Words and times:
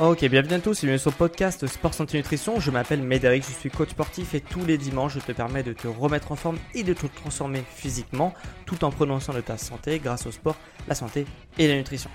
Ok, 0.00 0.24
bienvenue 0.26 0.54
à 0.54 0.60
tous, 0.60 0.82
bienvenue 0.82 1.00
sur 1.00 1.10
le 1.10 1.16
podcast 1.16 1.66
Sport 1.66 1.92
Santé 1.92 2.18
Nutrition. 2.18 2.60
Je 2.60 2.70
m'appelle 2.70 3.02
Médéric, 3.02 3.44
je 3.44 3.50
suis 3.50 3.68
coach 3.68 3.88
sportif 3.88 4.32
et 4.32 4.40
tous 4.40 4.64
les 4.64 4.78
dimanches 4.78 5.14
je 5.14 5.18
te 5.18 5.32
permets 5.32 5.64
de 5.64 5.72
te 5.72 5.88
remettre 5.88 6.30
en 6.30 6.36
forme 6.36 6.56
et 6.72 6.84
de 6.84 6.94
te 6.94 7.08
transformer 7.08 7.64
physiquement 7.68 8.32
tout 8.64 8.84
en 8.84 8.92
soin 9.18 9.34
de 9.34 9.40
ta 9.40 9.58
santé 9.58 9.98
grâce 9.98 10.24
au 10.26 10.30
sport, 10.30 10.54
la 10.86 10.94
santé 10.94 11.26
et 11.58 11.66
la 11.66 11.74
nutrition. 11.74 12.10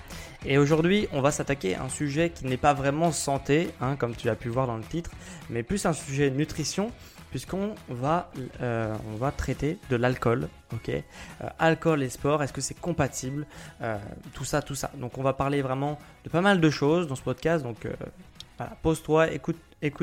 Et 0.46 0.56
aujourd'hui, 0.56 1.08
on 1.12 1.20
va 1.20 1.30
s'attaquer 1.30 1.74
à 1.74 1.82
un 1.82 1.90
sujet 1.90 2.30
qui 2.30 2.46
n'est 2.46 2.56
pas 2.56 2.72
vraiment 2.72 3.12
santé, 3.12 3.68
hein, 3.82 3.96
comme 3.96 4.16
tu 4.16 4.30
as 4.30 4.34
pu 4.34 4.48
voir 4.48 4.66
dans 4.66 4.78
le 4.78 4.82
titre, 4.82 5.10
mais 5.50 5.62
plus 5.62 5.84
un 5.84 5.92
sujet 5.92 6.30
nutrition 6.30 6.90
puisqu'on 7.34 7.74
va, 7.88 8.30
euh, 8.62 8.94
va 9.18 9.32
traiter 9.32 9.76
de 9.90 9.96
l'alcool. 9.96 10.48
Euh, 10.88 11.00
alcool 11.58 12.04
et 12.04 12.08
sport, 12.08 12.44
est-ce 12.44 12.52
que 12.52 12.60
c'est 12.60 12.78
compatible? 12.78 13.44
Euh, 13.82 13.98
Tout 14.34 14.44
ça, 14.44 14.62
tout 14.62 14.76
ça. 14.76 14.92
Donc 14.98 15.18
on 15.18 15.22
va 15.24 15.32
parler 15.32 15.60
vraiment 15.60 15.98
de 16.22 16.30
pas 16.30 16.42
mal 16.42 16.60
de 16.60 16.70
choses 16.70 17.08
dans 17.08 17.16
ce 17.16 17.22
podcast. 17.22 17.64
Donc 17.64 17.88
voilà, 18.56 18.76
pose-toi, 18.82 19.32
écoute, 19.32 19.58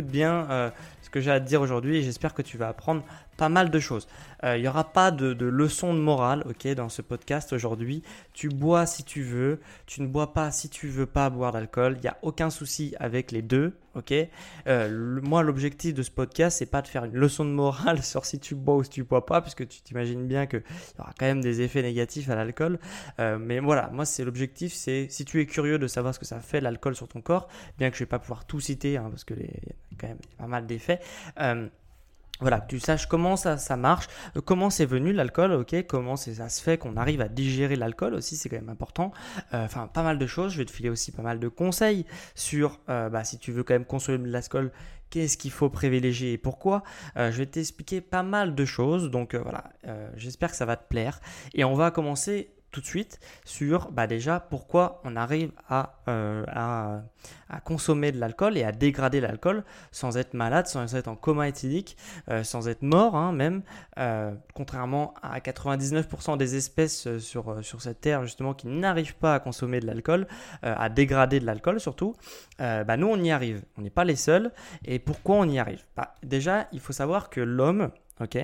bien 0.08 0.74
ce 1.02 1.10
que 1.10 1.22
j'ai 1.22 1.32
à 1.32 1.40
te 1.40 1.48
dire 1.48 1.62
aujourd'hui 1.62 2.00
et 2.00 2.02
j'espère 2.02 2.34
que 2.34 2.42
tu 2.42 2.58
vas 2.58 2.68
apprendre 2.68 3.02
pas 3.38 3.48
mal 3.48 3.70
de 3.70 3.80
choses. 3.80 4.10
Il 4.44 4.60
n'y 4.60 4.68
aura 4.68 4.84
pas 4.84 5.10
de, 5.12 5.34
leçon 5.46 5.94
de 5.94 6.00
morale 6.00 6.44
dans 6.76 6.90
ce 6.90 7.02
podcast 7.02 7.54
aujourd'hui. 7.54 8.04
Tu 8.34 8.50
bois 8.50 8.86
si 8.86 9.06
tu 9.06 9.24
veux, 9.24 9.62
tu 9.86 10.02
ne 10.02 10.08
bois 10.08 10.34
pas 10.34 10.52
si 10.52 10.68
tu 10.68 10.90
veux 10.90 11.06
pas 11.06 11.30
boire 11.30 11.54
d'alcool. 11.54 11.94
Il 11.96 12.02
n'y 12.02 12.10
a 12.10 12.18
aucun 12.24 12.50
souci 12.50 12.94
avec 13.00 13.32
les 13.32 13.42
deux. 13.42 13.74
Ok? 13.96 14.14
Euh, 14.68 15.20
moi, 15.22 15.44
l'objectif 15.44 15.94
de 15.94 16.04
ce 16.04 16.12
podcast, 16.12 16.60
c'est 16.60 16.66
pas 16.66 16.82
de 16.82 16.88
faire 16.88 17.06
une 17.06 17.16
leçon 17.16 17.46
de 17.46 17.50
morale 17.50 18.04
sur 18.04 18.26
si 18.26 18.40
tu 18.40 18.56
bois 18.56 18.76
ou 18.76 18.84
si 18.84 18.90
tu 18.90 19.04
bois 19.04 19.26
pas, 19.26 19.42
puisque 19.42 19.68
tu 19.68 19.82
t'imagines 19.82 20.28
bien 20.28 20.46
qu'il 20.46 20.64
y 20.98 21.02
aura 21.02 21.14
quand 21.18 21.26
même 21.26 21.42
des 21.42 21.62
effets 21.62 21.82
négatifs 21.82 22.30
à 22.30 22.36
l'alcool. 22.36 22.80
Euh, 23.20 23.38
mais 23.40 23.60
voilà, 23.60 23.90
moi, 23.92 24.06
c'est 24.06 24.24
l'objectif, 24.24 24.74
c'est 24.74 25.08
si 25.10 25.26
tu 25.26 25.42
es 25.42 25.46
curieux 25.46 25.80
de 25.80 25.88
savoir 25.88 26.14
ce 26.14 26.20
que 26.20 26.26
ça 26.26 26.40
fait 26.40 26.62
l'alcool 26.62 26.96
sur 26.96 27.08
ton 27.08 27.22
corps, 27.22 27.48
bien 27.78 27.90
que 27.90 27.98
je 27.98 28.04
vais 28.04 28.10
pas 28.10 28.20
pouvoir 28.20 28.46
tout 28.46 28.60
citer, 28.60 28.98
hein, 28.98 29.08
parce 29.10 29.24
que 29.24 29.34
y 29.34 29.46
a 29.46 29.98
quand 29.98 30.08
même 30.08 30.20
pas 30.38 30.48
mal 30.48 30.66
d'effets. 30.66 31.00
Voilà, 32.42 32.60
tu 32.60 32.80
saches 32.80 33.06
comment 33.06 33.36
ça, 33.36 33.58
ça 33.58 33.78
marche, 33.78 34.08
euh, 34.36 34.42
comment 34.42 34.72
c'est 34.72 34.86
venu 34.86 35.14
l'alcool, 35.14 35.54
ok, 35.54 35.86
comment 35.88 36.16
ça 36.16 36.50
se 36.50 36.62
fait 36.62 36.80
qu'on 36.80 36.98
arrive 36.98 37.22
à 37.22 37.28
digérer 37.28 37.76
l'alcool 37.76 38.16
aussi, 38.16 38.36
c'est 38.36 38.50
quand 38.50 38.56
même 38.56 38.70
important. 38.70 39.12
Euh, 39.54 39.64
enfin, 39.64 39.88
pas 39.88 40.02
mal 40.02 40.18
de 40.18 40.26
choses. 40.26 40.54
Je 40.54 40.58
vais 40.58 40.66
te 40.66 40.72
filer 40.72 40.90
aussi 40.90 41.12
pas 41.12 41.22
mal 41.22 41.40
de 41.40 41.48
conseils 41.48 42.06
sur, 42.34 42.80
euh, 42.90 43.10
bah, 43.10 43.24
si 43.24 43.38
tu 43.38 43.52
veux 43.52 43.64
quand 43.64 43.76
même 43.76 43.86
consommer 43.86 44.18
de 44.18 44.32
l'alcool, 44.32 44.72
qu'est-ce 45.12 45.38
qu'il 45.38 45.52
faut 45.52 45.70
privilégier 45.70 46.34
et 46.34 46.38
pourquoi. 46.38 46.84
je 47.16 47.30
vais 47.30 47.46
t'expliquer 47.46 48.02
pas 48.02 48.24
mal 48.24 48.56
de 48.56 48.66
choses, 48.66 49.12
donc 49.12 49.36
voilà, 49.36 49.66
j'espère 50.16 50.52
que 50.52 50.56
ça 50.56 50.66
va 50.66 50.78
te 50.78 50.88
plaire. 50.88 51.20
Et 51.54 51.66
on 51.66 51.74
va 51.74 51.92
commencer 51.92 52.50
tout 52.72 52.82
de 52.82 52.86
suite 52.86 53.20
sur 53.46 53.92
bah 53.92 54.08
déjà 54.08 54.40
pourquoi 54.40 55.02
on 55.04 55.16
arrive 55.16 55.52
à, 55.70 56.00
euh, 56.08 56.44
à, 56.48 57.02
consommer 57.66 58.12
de 58.12 58.20
l'alcool 58.20 58.58
et 58.58 58.64
à 58.64 58.72
dégrader 58.72 59.20
l'alcool 59.20 59.64
sans 59.92 60.18
être 60.18 60.34
malade, 60.34 60.68
sans 60.68 60.96
être 60.96 61.08
en 61.08 61.16
coma 61.16 61.48
éthylique, 61.48 61.98
euh, 62.30 62.44
sans 62.44 62.70
être 62.70 62.82
mort 62.82 63.16
hein, 63.16 63.34
même, 63.34 63.62
euh, 64.00 64.34
contrairement 64.54 65.14
à 65.22 65.40
99% 65.40 66.38
des 66.38 66.56
espèces 66.56 67.18
sur, 67.20 67.64
sur 67.64 67.82
cette 67.82 68.02
terre 68.02 68.24
justement 68.24 68.54
qui 68.54 68.68
n'arrivent 68.68 69.16
pas 69.16 69.36
à 69.36 69.40
consommer 69.40 69.80
de 69.80 69.86
l'alcool, 69.86 70.28
à 70.64 70.90
dégrader 70.90 71.40
de 71.40 71.46
l'alcool 71.46 71.80
surtout, 71.80 72.16
bah 72.58 72.98
nous 72.98 73.08
on 73.08 73.22
y 73.22 73.32
arrive, 73.32 73.64
on 73.78 73.82
n'est 73.82 73.90
pas 73.90 74.06
les 74.06 74.16
seuls. 74.16 74.52
Et 74.86 75.00
pourquoi 75.00 75.38
on 75.38 75.50
y 75.50 75.60
arrive? 75.60 75.84
Bah, 75.96 76.16
Déjà 76.24 76.68
il 76.72 76.80
faut 76.80 76.94
savoir 76.94 77.30
que 77.30 77.42
l'homme, 77.42 77.92
ok, 78.20 78.38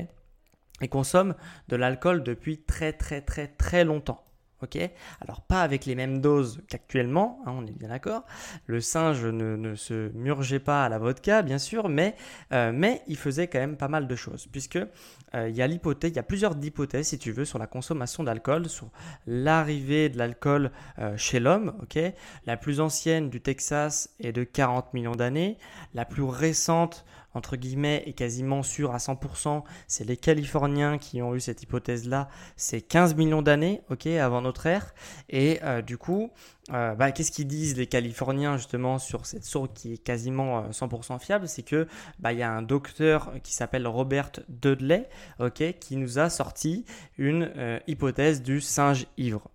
et 0.82 0.88
consomme 0.88 1.36
de 1.68 1.76
l'alcool 1.76 2.24
depuis 2.24 2.60
très 2.60 2.94
très 2.94 3.22
très 3.22 3.48
très 3.48 3.84
longtemps. 3.84 4.24
Ok? 4.64 4.78
Alors 5.22 5.42
pas 5.42 5.62
avec 5.62 5.86
les 5.86 5.94
mêmes 5.94 6.20
doses 6.20 6.64
qu'actuellement, 6.68 7.40
hein, 7.46 7.54
on 7.56 7.68
est 7.68 7.78
bien 7.78 7.90
d'accord. 7.90 8.24
Le 8.66 8.82
singe 8.82 9.24
ne, 9.24 9.76
se 9.76 10.10
murgeait 10.16 10.60
pas 10.60 10.86
à 10.86 10.90
la 10.90 10.98
vodka, 10.98 11.44
bien 11.44 11.60
sûr, 11.60 11.90
mais, 11.90 12.16
euh, 12.54 12.72
mais 12.74 13.04
il 13.08 13.18
faisait 13.18 13.48
quand 13.48 13.60
même 13.60 13.78
pas 13.78 13.88
mal 13.88 14.08
de 14.08 14.16
choses, 14.16 14.48
puisque 14.48 14.78
euh, 14.78 15.50
il 15.50 15.56
y 15.56 15.62
a 15.62 15.68
l'hypothèse, 15.68 16.10
il 16.12 16.16
y 16.16 16.20
a 16.20 16.24
plusieurs 16.24 16.56
hypothèses, 16.60 17.10
si 17.10 17.20
tu 17.20 17.32
veux, 17.32 17.46
sur 17.46 17.60
la 17.60 17.68
consommation 17.68 18.24
d'alcool, 18.24 18.68
sur 18.68 18.90
l'arrivée 19.28 20.10
de 20.10 20.18
l'alcool 20.18 20.72
euh, 20.98 21.16
chez 21.18 21.40
l'homme. 21.40 21.76
Ok? 21.84 22.00
La 22.48 22.58
plus 22.58 22.80
ancienne 22.80 23.30
du 23.30 23.42
Texas 23.42 24.10
est 24.20 24.32
de 24.32 24.44
40 24.44 24.92
millions 24.96 25.16
d'années. 25.16 25.60
La 25.94 26.06
plus 26.06 26.24
récente 26.24 27.06
entre 27.38 27.56
guillemets, 27.56 28.04
est 28.06 28.14
quasiment 28.14 28.64
sûr 28.64 28.94
à 28.94 28.98
100%, 28.98 29.64
c'est 29.88 30.04
les 30.04 30.18
Californiens 30.18 30.98
qui 30.98 31.22
ont 31.22 31.36
eu 31.36 31.40
cette 31.40 31.64
hypothèse-là, 31.64 32.30
c'est 32.56 32.82
15 32.82 33.16
millions 33.16 33.42
d'années, 33.42 33.82
ok, 33.90 34.08
avant 34.08 34.42
notre 34.42 34.66
ère. 34.66 34.94
Et 35.30 35.60
euh, 35.64 35.82
du 35.82 35.98
coup, 35.98 36.32
euh, 36.74 36.96
bah, 36.96 37.12
qu'est-ce 37.12 37.32
qu'ils 37.32 37.48
disent 37.48 37.78
les 37.78 37.88
Californiens 37.88 38.58
justement 38.58 39.00
sur 39.00 39.26
cette 39.26 39.46
source 39.46 39.70
qui 39.74 39.94
est 39.94 39.98
quasiment 39.98 40.70
100% 40.70 41.16
euh, 41.16 41.20
fiable? 41.20 41.48
C'est 41.48 41.64
que 41.64 41.88
bah, 42.20 42.34
il 42.34 42.40
y 42.40 42.44
a 42.44 42.52
un 42.52 42.62
docteur 42.62 43.32
qui 43.44 43.54
s'appelle 43.54 43.88
Robert 43.88 44.32
Dudley, 44.50 45.08
ok, 45.40 45.76
qui 45.80 45.96
nous 45.96 46.20
a 46.20 46.30
sorti 46.30 46.86
une 47.18 47.52
hypothèse 47.88 48.42
du 48.42 48.62
singe 48.62 49.06
ivre. 49.18 49.50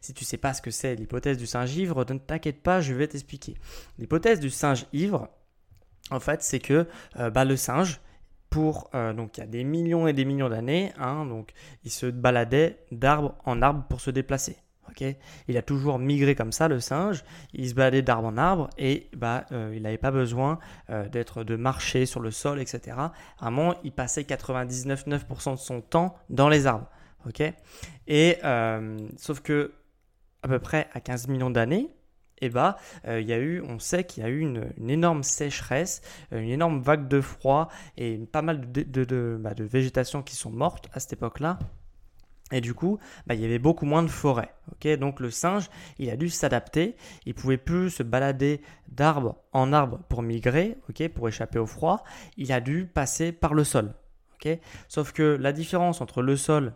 si 0.00 0.12
tu 0.12 0.24
ne 0.24 0.26
sais 0.26 0.36
pas 0.36 0.54
ce 0.54 0.60
que 0.60 0.70
c'est 0.70 0.96
l'hypothèse 0.96 1.38
du 1.38 1.46
singe 1.46 1.74
ivre, 1.76 2.04
ne 2.10 2.18
t'inquiète 2.18 2.62
pas, 2.62 2.80
je 2.80 2.92
vais 2.94 3.06
t'expliquer. 3.06 3.54
L'hypothèse 3.98 4.40
du 4.40 4.50
singe 4.50 4.86
ivre, 4.92 5.28
en 6.10 6.20
fait, 6.20 6.42
c'est 6.42 6.60
que 6.60 6.86
euh, 7.18 7.30
bah, 7.30 7.44
le 7.44 7.56
singe, 7.56 8.00
pour 8.50 8.90
euh, 8.94 9.12
donc 9.12 9.36
il 9.36 9.40
y 9.40 9.42
a 9.42 9.46
des 9.46 9.64
millions 9.64 10.06
et 10.06 10.12
des 10.12 10.24
millions 10.24 10.48
d'années, 10.48 10.92
hein, 10.98 11.26
donc 11.26 11.52
il 11.84 11.90
se 11.90 12.06
baladait 12.06 12.78
d'arbre 12.92 13.34
en 13.44 13.60
arbre 13.60 13.84
pour 13.88 14.00
se 14.00 14.10
déplacer. 14.10 14.56
ok? 14.88 15.04
Il 15.48 15.56
a 15.56 15.62
toujours 15.62 15.98
migré 15.98 16.34
comme 16.34 16.52
ça, 16.52 16.68
le 16.68 16.78
singe. 16.80 17.24
Il 17.52 17.68
se 17.68 17.74
baladait 17.74 18.02
d'arbre 18.02 18.28
en 18.28 18.36
arbre 18.36 18.70
et 18.78 19.08
bah, 19.16 19.46
euh, 19.50 19.72
il 19.74 19.82
n'avait 19.82 19.98
pas 19.98 20.12
besoin 20.12 20.58
d'être 21.10 21.42
de 21.42 21.56
marcher 21.56 22.06
sur 22.06 22.20
le 22.20 22.30
sol, 22.30 22.60
etc. 22.60 22.96
Vraiment, 23.40 23.74
il 23.82 23.92
passait 23.92 24.22
99,9% 24.22 25.52
de 25.52 25.56
son 25.56 25.80
temps 25.80 26.16
dans 26.30 26.48
les 26.48 26.66
arbres. 26.66 26.88
ok? 27.26 27.42
Et 28.06 28.38
sauf 29.16 29.40
que 29.40 29.72
à 30.42 30.48
peu 30.48 30.60
près 30.60 30.88
à 30.92 31.00
15 31.00 31.26
millions 31.26 31.50
d'années, 31.50 31.95
eh 32.40 32.48
bah, 32.48 32.76
il 33.06 33.26
y 33.26 33.32
a 33.32 33.38
eu, 33.38 33.62
on 33.62 33.78
sait 33.78 34.04
qu'il 34.04 34.22
y 34.22 34.26
a 34.26 34.28
eu 34.28 34.40
une, 34.40 34.72
énorme 34.88 35.22
sécheresse, 35.22 36.02
euh, 36.32 36.40
une 36.40 36.50
énorme 36.50 36.80
vague 36.80 37.08
de 37.08 37.20
froid 37.20 37.68
et 37.96 38.18
pas 38.18 38.42
mal 38.42 38.70
de, 38.72 38.82
de, 38.82 39.38
bah, 39.40 39.54
qui 40.24 40.36
sont 40.36 40.50
mortes 40.50 40.88
à 40.92 41.00
cette 41.00 41.14
époque-là. 41.14 41.58
Et 42.52 42.60
du 42.60 42.74
coup, 42.74 42.98
bah, 43.26 43.34
il 43.34 43.40
y 43.40 43.44
avait 43.44 43.58
beaucoup 43.58 43.86
moins 43.86 44.04
de 44.04 44.08
forêts. 44.08 44.54
Donc 45.00 45.18
le 45.18 45.30
singe, 45.30 45.68
il 45.98 46.10
a 46.10 46.16
dû 46.16 46.28
s'adapter. 46.28 46.94
Il 47.24 47.34
pouvait 47.34 47.56
plus 47.56 47.90
se 47.90 48.04
balader 48.04 48.60
d'arbre 48.88 49.36
en 49.52 49.72
arbre 49.72 50.00
pour 50.08 50.22
migrer, 50.22 50.78
pour 51.14 51.28
échapper 51.28 51.58
au 51.58 51.66
froid. 51.66 52.04
Il 52.36 52.52
a 52.52 52.60
dû 52.60 52.86
passer 52.86 53.32
par 53.32 53.52
le 53.52 53.64
sol. 53.64 53.94
Sauf 54.88 55.12
que 55.12 55.22
la 55.22 55.52
différence 55.52 56.00
entre 56.00 56.22
le 56.22 56.36
sol 56.36 56.74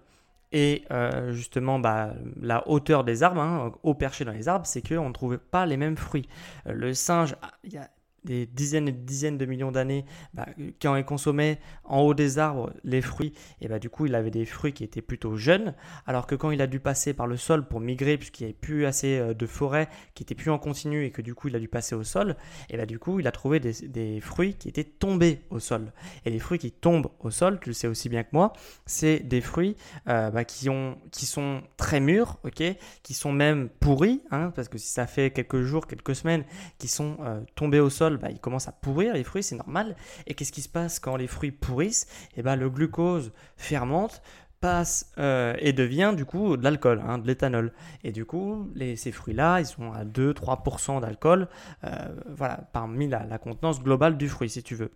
et 0.52 0.84
euh, 0.90 1.32
justement, 1.32 1.78
bah, 1.78 2.14
la 2.40 2.66
hauteur 2.68 3.04
des 3.04 3.22
arbres, 3.22 3.40
hein, 3.40 3.72
au 3.82 3.94
perché 3.94 4.24
dans 4.24 4.32
les 4.32 4.48
arbres, 4.48 4.66
c'est 4.66 4.86
qu'on 4.86 5.08
ne 5.08 5.12
trouvait 5.12 5.38
pas 5.38 5.66
les 5.66 5.76
mêmes 5.76 5.96
fruits. 5.96 6.28
Euh, 6.66 6.72
le 6.72 6.92
singe, 6.92 7.36
ah, 7.42 7.52
des 8.24 8.46
dizaines 8.46 8.88
et 8.88 8.92
des 8.92 9.04
dizaines 9.04 9.38
de 9.38 9.46
millions 9.46 9.72
d'années, 9.72 10.04
bah, 10.34 10.46
quand 10.80 10.96
il 10.96 11.04
consommait 11.04 11.58
en 11.84 12.00
haut 12.00 12.14
des 12.14 12.38
arbres 12.38 12.72
les 12.84 13.00
fruits, 13.00 13.32
et 13.60 13.68
bah, 13.68 13.78
du 13.78 13.90
coup 13.90 14.06
il 14.06 14.14
avait 14.14 14.30
des 14.30 14.44
fruits 14.44 14.72
qui 14.72 14.84
étaient 14.84 15.02
plutôt 15.02 15.36
jeunes, 15.36 15.74
alors 16.06 16.26
que 16.26 16.34
quand 16.34 16.50
il 16.50 16.62
a 16.62 16.66
dû 16.66 16.80
passer 16.80 17.14
par 17.14 17.26
le 17.26 17.36
sol 17.36 17.66
pour 17.66 17.80
migrer, 17.80 18.16
puisqu'il 18.18 18.44
n'y 18.44 18.50
avait 18.50 18.58
plus 18.58 18.86
assez 18.86 19.18
euh, 19.18 19.34
de 19.34 19.46
forêt, 19.46 19.88
qui 20.14 20.22
était 20.22 20.34
plus 20.34 20.50
en 20.50 20.58
continu 20.58 21.04
et 21.04 21.10
que 21.10 21.22
du 21.22 21.34
coup 21.34 21.48
il 21.48 21.56
a 21.56 21.58
dû 21.58 21.68
passer 21.68 21.94
au 21.94 22.04
sol, 22.04 22.36
et 22.68 22.76
bah, 22.76 22.86
du 22.86 22.98
coup 22.98 23.20
il 23.20 23.26
a 23.26 23.32
trouvé 23.32 23.60
des, 23.60 24.20
fruits 24.20 24.54
qui 24.54 24.68
étaient 24.68 24.84
tombés 24.84 25.40
au 25.50 25.58
sol. 25.58 25.92
Et 26.24 26.30
les 26.30 26.38
fruits 26.38 26.58
qui 26.58 26.72
tombent 26.72 27.10
au 27.20 27.30
sol, 27.30 27.58
tu 27.60 27.70
le 27.70 27.74
sais 27.74 27.86
aussi 27.86 28.08
bien 28.08 28.22
que 28.22 28.30
moi, 28.32 28.52
c'est 28.86 29.20
des 29.20 29.40
fruits 29.40 29.76
euh, 30.08 30.30
bah, 30.30 30.44
qui, 30.44 30.68
ont, 30.68 30.98
qui 31.10 31.26
sont 31.26 31.62
très 31.76 32.00
mûrs, 32.00 32.38
qui 33.02 33.14
sont 33.14 33.32
même 33.32 33.68
pourris, 33.68 34.22
hein, 34.30 34.52
parce 34.54 34.68
que 34.68 34.78
si 34.78 34.88
ça 34.88 35.06
fait 35.06 35.30
quelques 35.30 35.62
jours, 35.62 35.86
quelques 35.86 36.14
semaines, 36.14 36.44
qui 36.78 36.88
sont 36.88 37.16
euh, 37.20 37.40
tombés 37.54 37.80
au 37.80 37.90
sol, 37.90 38.09
bah, 38.18 38.30
il 38.30 38.40
commence 38.40 38.68
à 38.68 38.72
pourrir 38.72 39.14
les 39.14 39.24
fruits, 39.24 39.42
c'est 39.42 39.56
normal. 39.56 39.96
Et 40.26 40.34
qu'est-ce 40.34 40.52
qui 40.52 40.62
se 40.62 40.68
passe 40.68 40.98
quand 40.98 41.16
les 41.16 41.26
fruits 41.26 41.52
pourrissent? 41.52 42.06
Et 42.32 42.40
eh 42.40 42.42
ben, 42.42 42.56
le 42.56 42.70
glucose 42.70 43.32
fermente, 43.56 44.22
passe 44.60 45.12
euh, 45.18 45.54
et 45.58 45.72
devient 45.72 46.12
du 46.16 46.24
coup 46.24 46.56
de 46.56 46.64
l'alcool, 46.64 47.02
hein, 47.06 47.18
de 47.18 47.26
l'éthanol. 47.26 47.72
Et 48.04 48.12
du 48.12 48.24
coup, 48.24 48.70
ces 48.96 49.12
fruits-là, 49.12 49.60
ils 49.60 49.66
sont 49.66 49.92
à 49.92 50.04
2-3% 50.04 51.00
d'alcool, 51.00 51.48
euh, 51.84 51.88
voilà, 52.28 52.68
parmi 52.72 53.08
la 53.08 53.38
contenance 53.38 53.82
globale 53.82 54.16
du 54.16 54.28
fruit, 54.28 54.50
si 54.50 54.62
tu 54.62 54.74
veux. 54.74 54.90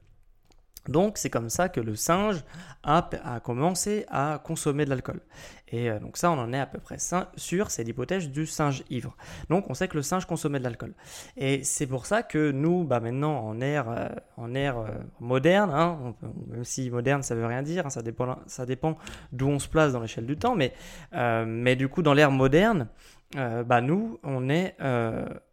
Donc 0.89 1.19
c'est 1.19 1.31
comme 1.31 1.49
ça 1.49 1.69
que 1.69 1.81
le 1.81 1.97
singe 1.97 2.45
a, 2.83 3.09
commencé 3.43 4.05
à 4.09 4.41
consommer 4.43 4.85
de 4.85 4.91
l'alcool. 4.91 5.21
Et 5.69 5.91
euh, 5.91 5.99
donc 5.99 6.17
ça, 6.17 6.31
on 6.31 6.39
en 6.39 6.53
est 6.53 6.61
à 6.61 6.67
peu 6.67 6.79
près 6.79 6.99
sûr, 7.37 7.71
c'est 7.71 7.85
l'hypothèse 7.85 8.31
du 8.31 8.47
singe 8.47 8.85
ivre. 8.91 9.17
Donc 9.49 9.71
on 9.71 9.75
sait 9.75 9.89
que 9.89 9.97
le 9.97 10.03
singe 10.03 10.27
consommait 10.27 10.59
de 10.59 10.65
l'alcool. 10.65 10.93
Et 11.37 11.65
c'est 11.65 11.87
pour 11.87 12.07
ça 12.07 12.23
que 12.23 12.51
nous, 12.51 12.85
bah, 12.85 13.01
maintenant, 13.01 13.39
en 13.39 13.61
ère, 13.61 13.89
euh, 13.89 14.09
en 14.37 14.55
ère 14.55 14.79
euh, 14.79 14.89
moderne, 15.21 15.71
hein, 15.73 16.15
même 16.49 16.65
si 16.65 16.91
moderne 16.91 17.23
ça 17.23 17.35
veut 17.35 17.47
rien 17.47 17.63
dire, 17.63 17.87
hein, 17.87 17.91
ça 17.91 18.03
dépend, 18.03 18.39
ça 18.47 18.67
dépend 18.67 18.99
d'où 19.33 19.49
on 19.49 19.59
se 19.59 19.69
place 19.69 19.93
dans 19.93 20.01
l'échelle 20.01 20.27
du 20.27 20.37
temps, 20.37 20.55
mais, 20.55 20.73
mais 21.47 21.77
du 21.77 21.89
coup 21.89 22.03
dans 22.03 22.15
l'ère 22.15 22.31
moderne, 22.31 22.89
bah, 23.35 23.81
nous, 23.81 24.19
on 24.23 24.49
est 24.49 24.77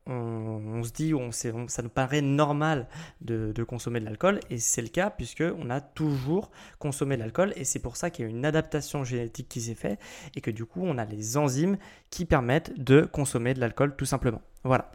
on, 0.08 0.84
se 0.84 0.92
dit, 0.92 1.14
on, 1.14 1.32
ça 1.32 1.82
nous 1.82 1.90
paraît 1.90 2.22
normal 2.22 2.88
de, 3.22 3.64
consommer 3.64 4.00
de 4.00 4.06
l'alcool, 4.06 4.40
et 4.50 4.58
c'est 4.58 4.82
le 4.82 4.88
cas 4.88 5.10
puisque 5.10 5.44
on 5.58 5.70
a 5.70 5.82
toujours 5.82 6.52
consommé 6.80 7.16
de 7.16 7.22
l'alcool, 7.22 7.54
et 7.56 7.64
c'est 7.64 7.80
pour 7.80 7.98
ça 7.98 8.10
qu'il 8.10 8.26
y 8.26 8.28
a 8.28 8.32
une 8.32 8.46
adaptation 8.46 9.04
génétique 9.04 9.50
qui 9.50 9.62
s'est 9.62 9.76
faite, 9.76 10.00
et 10.36 10.42
que 10.42 10.52
du 10.52 10.66
coup 10.66 10.82
on 10.84 10.98
a 10.98 11.06
les 11.06 11.38
enzymes 11.38 11.78
qui 12.10 12.26
permettent 12.26 12.78
de 12.80 13.02
consommer 13.02 13.54
de 13.54 13.60
l'alcool 13.60 13.96
tout 13.96 14.06
simplement. 14.06 14.42
Voilà. 14.64 14.92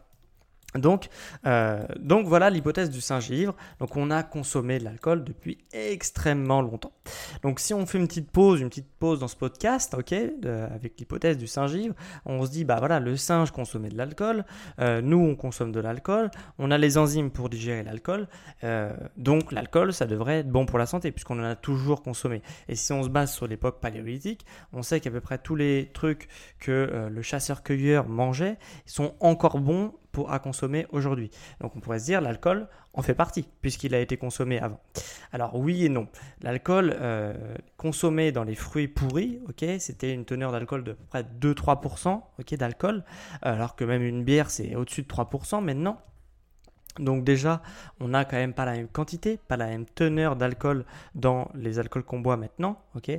Donc, 0.75 1.07
euh, 1.45 1.81
donc 1.97 2.27
voilà 2.27 2.49
l'hypothèse 2.49 2.89
du 2.89 2.99
singe 2.99 3.29
ivre. 3.29 3.55
Donc 3.79 3.95
on 3.95 4.11
a 4.11 4.21
consommé 4.23 4.79
de 4.79 4.83
l'alcool 4.83 5.23
depuis 5.23 5.57
extrêmement 5.71 6.61
longtemps. 6.61 6.91
Donc 7.41 7.59
si 7.59 7.73
on 7.73 7.85
fait 7.85 7.97
une 7.97 8.07
petite 8.07 8.29
pause, 8.29 8.59
une 8.59 8.69
petite 8.69 8.91
pause 8.99 9.19
dans 9.19 9.29
ce 9.29 9.37
podcast, 9.37 9.95
ok, 9.97 10.13
avec 10.13 10.99
l'hypothèse 10.99 11.37
du 11.37 11.47
singe 11.47 11.73
ivre, 11.73 11.95
on 12.25 12.45
se 12.45 12.51
dit 12.51 12.65
bah 12.65 12.75
voilà 12.79 12.99
le 12.99 13.15
singe 13.15 13.51
consommait 13.51 13.89
de 13.89 13.97
l'alcool, 13.97 14.45
euh, 14.79 15.01
nous 15.01 15.17
on 15.17 15.35
consomme 15.35 15.71
de 15.71 15.79
l'alcool, 15.79 16.29
on 16.59 16.69
a 16.69 16.77
les 16.77 16.97
enzymes 16.97 17.31
pour 17.31 17.49
digérer 17.49 17.83
l'alcool, 17.83 18.27
euh, 18.65 18.91
donc 19.15 19.53
l'alcool 19.53 19.93
ça 19.93 20.05
devrait 20.05 20.39
être 20.39 20.51
bon 20.51 20.65
pour 20.65 20.79
la 20.79 20.85
santé 20.85 21.11
puisqu'on 21.11 21.39
en 21.39 21.45
a 21.45 21.55
toujours 21.55 22.03
consommé. 22.03 22.41
Et 22.67 22.75
si 22.75 22.91
on 22.91 23.03
se 23.03 23.09
base 23.09 23.33
sur 23.33 23.47
l'époque 23.47 23.79
paléolithique, 23.79 24.45
on 24.73 24.83
sait 24.83 24.99
qu'à 24.99 25.11
peu 25.11 25.21
près 25.21 25.37
tous 25.37 25.55
les 25.55 25.89
trucs 25.93 26.27
que 26.59 27.07
le 27.09 27.21
chasseur-cueilleur 27.21 28.09
mangeait 28.09 28.57
sont 28.85 29.15
encore 29.21 29.59
bons 29.59 29.93
à 30.29 30.39
consommer 30.39 30.87
aujourd'hui. 30.91 31.29
Donc 31.61 31.75
on 31.75 31.79
pourrait 31.79 31.99
se 31.99 32.05
dire 32.05 32.21
l'alcool 32.21 32.67
en 32.93 33.01
fait 33.01 33.13
partie 33.13 33.47
puisqu'il 33.61 33.93
a 33.93 33.99
été 33.99 34.17
consommé 34.17 34.59
avant. 34.59 34.79
Alors 35.31 35.55
oui 35.55 35.85
et 35.85 35.89
non. 35.89 36.07
L'alcool 36.41 36.95
euh, 36.99 37.33
consommé 37.77 38.31
dans 38.31 38.43
les 38.43 38.55
fruits 38.55 38.87
pourris, 38.87 39.39
ok, 39.47 39.65
c'était 39.79 40.13
une 40.13 40.25
teneur 40.25 40.51
d'alcool 40.51 40.83
de 40.83 40.93
près 40.93 41.23
2-3%, 41.23 42.21
ok, 42.39 42.55
d'alcool, 42.55 43.03
alors 43.41 43.75
que 43.75 43.83
même 43.83 44.03
une 44.03 44.23
bière 44.23 44.49
c'est 44.49 44.75
au-dessus 44.75 45.03
de 45.03 45.07
3% 45.07 45.63
maintenant. 45.63 46.01
Donc 46.99 47.23
déjà, 47.23 47.61
on 47.99 48.07
n'a 48.09 48.25
quand 48.25 48.37
même 48.37 48.53
pas 48.53 48.65
la 48.65 48.73
même 48.73 48.87
quantité, 48.87 49.39
pas 49.47 49.57
la 49.57 49.67
même 49.67 49.85
teneur 49.85 50.35
d'alcool 50.35 50.85
dans 51.15 51.49
les 51.53 51.79
alcools 51.79 52.03
qu'on 52.03 52.19
boit 52.19 52.37
maintenant, 52.37 52.81
ok. 52.95 53.11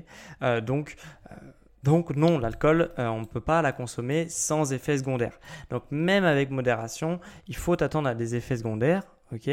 Euh, 0.42 0.60
donc 0.60 0.96
euh, 1.30 1.34
donc 1.82 2.14
non, 2.16 2.38
l'alcool, 2.38 2.90
euh, 2.98 3.06
on 3.08 3.20
ne 3.20 3.26
peut 3.26 3.40
pas 3.40 3.62
la 3.62 3.72
consommer 3.72 4.28
sans 4.28 4.72
effet 4.72 4.98
secondaire. 4.98 5.38
Donc 5.70 5.84
même 5.90 6.24
avec 6.24 6.50
modération, 6.50 7.20
il 7.46 7.56
faut 7.56 7.80
attendre 7.82 8.08
à 8.08 8.14
des 8.14 8.34
effets 8.34 8.56
secondaires. 8.56 9.04
ok? 9.32 9.48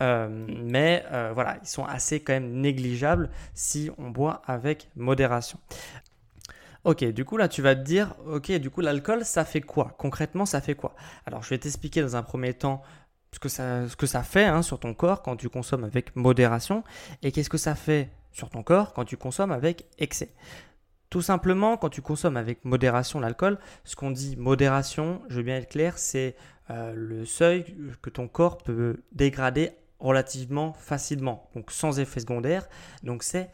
Euh, 0.00 0.46
mais 0.64 1.04
euh, 1.12 1.30
voilà, 1.32 1.58
ils 1.62 1.68
sont 1.68 1.84
assez 1.84 2.20
quand 2.20 2.32
même 2.32 2.52
négligeables 2.60 3.30
si 3.54 3.90
on 3.98 4.10
boit 4.10 4.42
avec 4.46 4.88
modération. 4.96 5.58
Ok, 6.84 7.04
du 7.04 7.26
coup 7.26 7.36
là 7.36 7.46
tu 7.46 7.60
vas 7.60 7.74
te 7.74 7.82
dire, 7.82 8.14
ok, 8.26 8.52
du 8.52 8.70
coup 8.70 8.80
l'alcool 8.80 9.24
ça 9.24 9.44
fait 9.44 9.60
quoi? 9.60 9.94
Concrètement 9.98 10.46
ça 10.46 10.62
fait 10.62 10.74
quoi? 10.74 10.94
Alors 11.26 11.42
je 11.42 11.50
vais 11.50 11.58
t'expliquer 11.58 12.00
dans 12.00 12.16
un 12.16 12.22
premier 12.22 12.54
temps 12.54 12.82
ce 13.32 13.38
que 13.38 13.50
ça, 13.50 13.82
que 13.98 14.06
ça 14.06 14.22
fait 14.22 14.46
hein, 14.46 14.62
sur 14.62 14.80
ton 14.80 14.94
corps 14.94 15.22
quand 15.22 15.36
tu 15.36 15.50
consommes 15.50 15.84
avec 15.84 16.16
modération 16.16 16.82
et 17.22 17.32
qu'est-ce 17.32 17.50
que 17.50 17.58
ça 17.58 17.74
fait 17.74 18.08
sur 18.32 18.48
ton 18.48 18.62
corps 18.62 18.94
quand 18.94 19.04
tu 19.04 19.16
consommes 19.18 19.52
avec 19.52 19.86
excès. 19.98 20.32
Tout 21.10 21.22
simplement, 21.22 21.76
quand 21.76 21.88
tu 21.88 22.02
consommes 22.02 22.36
avec 22.36 22.64
modération 22.64 23.18
l'alcool, 23.18 23.58
ce 23.82 23.96
qu'on 23.96 24.12
dit 24.12 24.36
modération, 24.36 25.20
je 25.28 25.38
veux 25.38 25.42
bien 25.42 25.56
être 25.56 25.68
clair, 25.68 25.98
c'est 25.98 26.36
euh, 26.70 26.92
le 26.94 27.24
seuil 27.24 27.64
que 28.00 28.10
ton 28.10 28.28
corps 28.28 28.58
peut 28.58 29.02
dégrader 29.10 29.72
relativement 29.98 30.72
facilement, 30.72 31.50
donc 31.56 31.72
sans 31.72 31.98
effet 31.98 32.20
secondaire. 32.20 32.68
Donc 33.02 33.24
c'est 33.24 33.50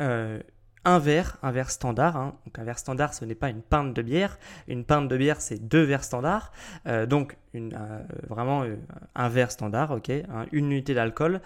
euh, 0.00 0.40
un 0.84 1.00
verre, 1.00 1.38
un 1.42 1.50
verre 1.50 1.70
standard. 1.70 2.16
Hein. 2.16 2.36
Donc 2.46 2.56
un 2.60 2.62
verre 2.62 2.78
standard, 2.78 3.14
ce 3.14 3.24
n'est 3.24 3.34
pas 3.34 3.50
une 3.50 3.62
pinte 3.62 3.92
de 3.94 4.02
bière. 4.02 4.38
Une 4.68 4.84
pinte 4.84 5.08
de 5.08 5.16
bière, 5.16 5.40
c'est 5.40 5.58
deux 5.58 5.82
verres 5.82 6.04
standards. 6.04 6.52
Euh, 6.86 7.04
donc 7.04 7.36
vraiment 8.28 8.64
un 9.16 9.28
verre 9.28 9.50
standard, 9.50 9.90
ok, 9.90 10.08
hein, 10.10 10.46
une 10.52 10.70
unité 10.70 10.94
d'alcool 10.94 11.40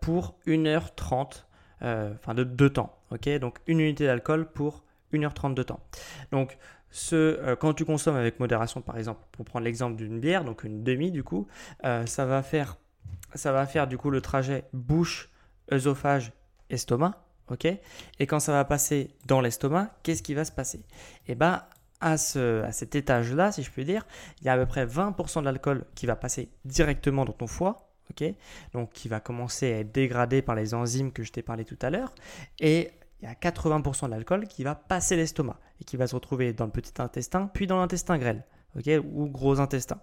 pour 0.00 0.38
1h30 0.46 1.42
enfin 1.82 2.32
de, 2.34 2.44
de 2.44 2.68
temps. 2.68 2.96
ok 3.10 3.28
Donc 3.40 3.58
une 3.66 3.80
unité 3.80 4.06
d'alcool 4.06 4.46
pour 4.46 4.83
1h30 5.18 5.54
de 5.54 5.62
temps. 5.62 5.80
Donc, 6.32 6.56
ce, 6.94 7.16
euh, 7.16 7.56
quand 7.56 7.74
tu 7.74 7.84
consommes 7.84 8.14
avec 8.14 8.38
modération, 8.38 8.80
par 8.80 8.96
exemple, 8.96 9.20
pour 9.32 9.44
prendre 9.44 9.64
l'exemple 9.64 9.96
d'une 9.96 10.20
bière, 10.20 10.44
donc 10.44 10.62
une 10.62 10.84
demi 10.84 11.10
du 11.10 11.24
coup, 11.24 11.48
euh, 11.84 12.06
ça, 12.06 12.24
va 12.24 12.42
faire, 12.42 12.76
ça 13.34 13.52
va 13.52 13.66
faire 13.66 13.88
du 13.88 13.98
coup 13.98 14.10
le 14.10 14.20
trajet 14.20 14.64
bouche, 14.72 15.28
œsophage, 15.72 16.32
estomac. 16.70 17.14
ok? 17.50 17.64
Et 17.64 18.26
quand 18.28 18.38
ça 18.38 18.52
va 18.52 18.64
passer 18.64 19.10
dans 19.26 19.40
l'estomac, 19.40 19.90
qu'est-ce 20.04 20.22
qui 20.22 20.34
va 20.34 20.44
se 20.44 20.52
passer? 20.52 20.84
Eh 21.26 21.34
bien, 21.34 21.64
à, 22.00 22.16
ce, 22.16 22.62
à 22.62 22.70
cet 22.70 22.94
étage-là, 22.94 23.50
si 23.50 23.64
je 23.64 23.70
puis 23.72 23.84
dire, 23.84 24.06
il 24.40 24.46
y 24.46 24.48
a 24.48 24.52
à 24.52 24.58
peu 24.58 24.66
près 24.66 24.86
20% 24.86 25.40
de 25.40 25.44
l'alcool 25.46 25.84
qui 25.96 26.06
va 26.06 26.14
passer 26.14 26.48
directement 26.64 27.24
dans 27.24 27.32
ton 27.32 27.48
foie. 27.48 27.90
ok? 28.10 28.24
Donc, 28.72 28.92
qui 28.92 29.08
va 29.08 29.18
commencer 29.18 29.72
à 29.72 29.78
être 29.78 29.90
dégradé 29.90 30.42
par 30.42 30.54
les 30.54 30.74
enzymes 30.74 31.10
que 31.10 31.24
je 31.24 31.32
t'ai 31.32 31.42
parlé 31.42 31.64
tout 31.64 31.78
à 31.82 31.90
l'heure. 31.90 32.14
Et 32.60 32.92
il 33.24 33.26
y 33.26 33.30
a 33.30 33.50
80% 33.50 34.04
de 34.04 34.10
l'alcool 34.10 34.46
qui 34.46 34.64
va 34.64 34.74
passer 34.74 35.16
l'estomac 35.16 35.58
et 35.80 35.84
qui 35.84 35.96
va 35.96 36.06
se 36.06 36.14
retrouver 36.14 36.52
dans 36.52 36.66
le 36.66 36.70
petit 36.70 37.00
intestin, 37.00 37.46
puis 37.46 37.66
dans 37.66 37.78
l'intestin 37.78 38.18
grêle, 38.18 38.44
ou 39.02 39.28
gros 39.28 39.60
intestin. 39.60 39.98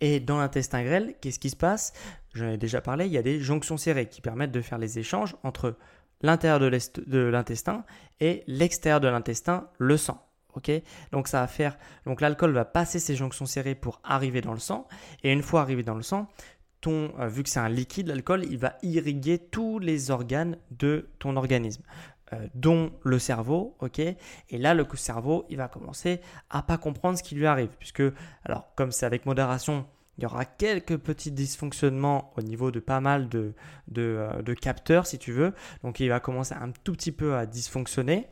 Et 0.00 0.18
dans 0.18 0.38
l'intestin 0.38 0.82
grêle, 0.82 1.16
qu'est-ce 1.20 1.38
qui 1.38 1.50
se 1.50 1.56
passe? 1.56 1.92
J'en 2.32 2.48
ai 2.48 2.56
déjà 2.56 2.80
parlé, 2.80 3.04
il 3.04 3.12
y 3.12 3.18
a 3.18 3.22
des 3.22 3.40
jonctions 3.40 3.76
serrées 3.76 4.08
qui 4.08 4.22
permettent 4.22 4.52
de 4.52 4.62
faire 4.62 4.78
les 4.78 4.98
échanges 4.98 5.36
entre 5.42 5.76
l'intérieur 6.22 6.60
de 6.60 7.18
l'intestin 7.18 7.84
et 8.20 8.42
l'extérieur 8.46 9.00
de 9.00 9.08
l'intestin, 9.08 9.68
le 9.76 9.98
sang. 9.98 10.26
donc 11.12 11.28
ça 11.28 11.40
va 11.40 11.46
faire, 11.46 11.76
donc 12.06 12.22
l'alcool 12.22 12.52
va 12.52 12.64
passer 12.64 12.98
ces 12.98 13.16
jonctions 13.16 13.44
serrées 13.44 13.74
pour 13.74 14.00
arriver 14.02 14.40
dans 14.40 14.54
le 14.54 14.58
sang, 14.58 14.88
et 15.22 15.30
une 15.30 15.42
fois 15.42 15.60
arrivé 15.60 15.82
dans 15.82 15.94
le 15.94 16.02
sang, 16.02 16.26
euh, 16.90 17.28
vu 17.28 17.42
que 17.42 17.48
c'est 17.48 17.60
un 17.60 17.68
liquide, 17.68 18.08
l'alcool, 18.08 18.44
il 18.44 18.58
va 18.58 18.76
irriguer 18.82 19.38
tous 19.38 19.78
les 19.78 20.10
organes 20.10 20.56
de 20.70 21.08
ton 21.18 21.36
organisme. 21.36 21.82
Euh, 22.32 22.48
dont 22.54 22.90
le 23.04 23.20
cerveau, 23.20 23.76
ok? 23.78 24.00
Et 24.00 24.58
là, 24.58 24.74
le 24.74 24.84
cerveau, 24.96 25.46
il 25.48 25.58
va 25.58 25.68
commencer 25.68 26.20
à 26.50 26.60
pas 26.60 26.76
comprendre 26.76 27.16
ce 27.16 27.22
qui 27.22 27.36
lui 27.36 27.46
arrive, 27.46 27.68
puisque, 27.78 28.02
alors, 28.44 28.74
comme 28.74 28.90
c'est 28.90 29.06
avec 29.06 29.26
modération, 29.26 29.86
il 30.18 30.24
y 30.24 30.26
aura 30.26 30.44
quelques 30.44 30.96
petits 30.96 31.30
dysfonctionnements 31.30 32.32
au 32.36 32.42
niveau 32.42 32.72
de 32.72 32.80
pas 32.80 33.00
mal 33.00 33.28
de, 33.28 33.54
euh, 33.96 34.42
de 34.42 34.54
capteurs, 34.54 35.06
si 35.06 35.18
tu 35.18 35.30
veux. 35.30 35.54
Donc, 35.84 36.00
il 36.00 36.08
va 36.08 36.18
commencer 36.18 36.54
un 36.54 36.72
tout 36.82 36.94
petit 36.94 37.12
peu 37.12 37.36
à 37.36 37.46
dysfonctionner. 37.46 38.26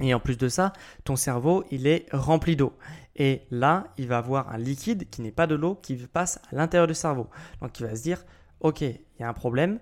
Et 0.00 0.14
en 0.14 0.20
plus 0.20 0.38
de 0.38 0.48
ça, 0.48 0.72
ton 1.04 1.16
cerveau, 1.16 1.64
il 1.70 1.86
est 1.86 2.06
rempli 2.12 2.56
d'eau. 2.56 2.72
Et 3.16 3.42
là, 3.50 3.88
il 3.98 4.08
va 4.08 4.18
avoir 4.18 4.48
un 4.50 4.58
liquide 4.58 5.08
qui 5.10 5.20
n'est 5.20 5.32
pas 5.32 5.46
de 5.46 5.54
l'eau 5.54 5.74
qui 5.74 5.96
passe 5.96 6.40
à 6.50 6.56
l'intérieur 6.56 6.86
du 6.86 6.94
cerveau. 6.94 7.28
Donc 7.60 7.78
il 7.78 7.86
va 7.86 7.94
se 7.94 8.02
dire, 8.02 8.24
ok, 8.60 8.80
il 8.80 9.00
y 9.20 9.22
a 9.22 9.28
un 9.28 9.34
problème, 9.34 9.78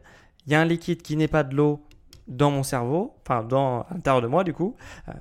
il 0.47 0.53
y 0.53 0.55
a 0.55 0.61
un 0.61 0.65
liquide 0.65 1.03
qui 1.03 1.17
n'est 1.17 1.29
pas 1.29 1.45
de 1.45 1.55
l'eau 1.55 1.85
dans 2.27 2.51
mon 2.51 2.63
cerveau, 2.63 3.15
enfin 3.23 3.43
dans 3.43 3.87
l'intérieur 3.91 4.23
de 4.23 4.27
moi 4.27 4.45
du 4.45 4.53
coup. 4.53 4.77
Euh, 5.09 5.13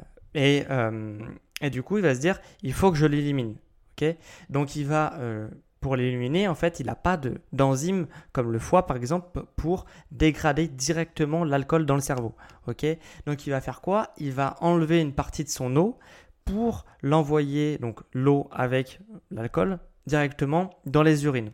euh, 0.69 1.19
et, 1.61 1.69
du 1.69 1.83
coup, 1.83 1.97
il 1.97 2.03
va 2.03 2.15
se 2.15 2.19
dire, 2.19 2.39
il 2.63 2.73
faut 2.73 2.91
que 2.91 2.97
je 2.97 3.05
l'élimine. 3.05 3.55
ok? 3.99 4.15
Donc 4.49 4.75
il 4.75 4.87
va 4.87 5.13
euh, 5.19 5.47
pour 5.81 5.95
l'éliminer, 5.95 6.47
en 6.47 6.55
fait, 6.55 6.79
il 6.79 6.87
n'a 6.87 6.95
pas 6.95 7.19
d'enzyme 7.53 8.07
comme 8.31 8.51
le 8.51 8.59
foie, 8.59 8.85
par 8.85 8.97
exemple, 8.97 9.43
pour 9.55 9.85
dégrader 10.11 10.67
directement 10.67 11.43
l'alcool 11.43 11.85
dans 11.85 11.95
le 11.95 12.01
cerveau. 12.01 12.35
Ok? 12.67 12.85
Donc, 13.25 13.47
il 13.47 13.51
va 13.51 13.61
faire 13.61 13.81
quoi? 13.81 14.09
Il 14.17 14.33
va 14.33 14.55
enlever 14.61 14.99
une 14.99 15.13
partie 15.13 15.43
de 15.43 15.49
son 15.49 15.75
eau 15.75 15.97
pour 16.45 16.85
l'envoyer, 17.01 17.77
donc 17.77 18.01
l'eau 18.13 18.49
avec 18.51 18.99
l'alcool, 19.31 19.79
directement 20.07 20.71
dans 20.85 21.03
les 21.03 21.25
urines. 21.25 21.51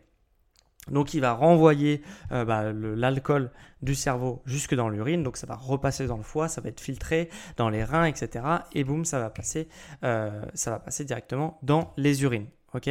Donc 0.89 1.13
il 1.13 1.21
va 1.21 1.33
renvoyer 1.33 2.01
euh, 2.31 2.45
bah, 2.45 2.71
l'alcool 2.71 3.51
du 3.81 3.95
cerveau 3.95 4.41
jusque 4.45 4.75
dans 4.75 4.89
l'urine, 4.89 5.23
donc 5.23 5.37
ça 5.37 5.47
va 5.47 5.55
repasser 5.55 6.05
dans 6.05 6.17
le 6.17 6.23
foie, 6.23 6.47
ça 6.47 6.61
va 6.61 6.69
être 6.69 6.79
filtré 6.79 7.29
dans 7.57 7.69
les 7.69 7.83
reins, 7.83 8.05
etc. 8.05 8.45
Et 8.73 8.83
boum, 8.83 9.03
ça 9.03 9.19
va 9.19 9.29
passer, 9.29 9.67
euh, 10.03 10.45
ça 10.53 10.71
va 10.71 10.79
passer 10.79 11.03
directement 11.03 11.59
dans 11.63 11.93
les 11.97 12.23
urines. 12.23 12.47
Ok 12.75 12.89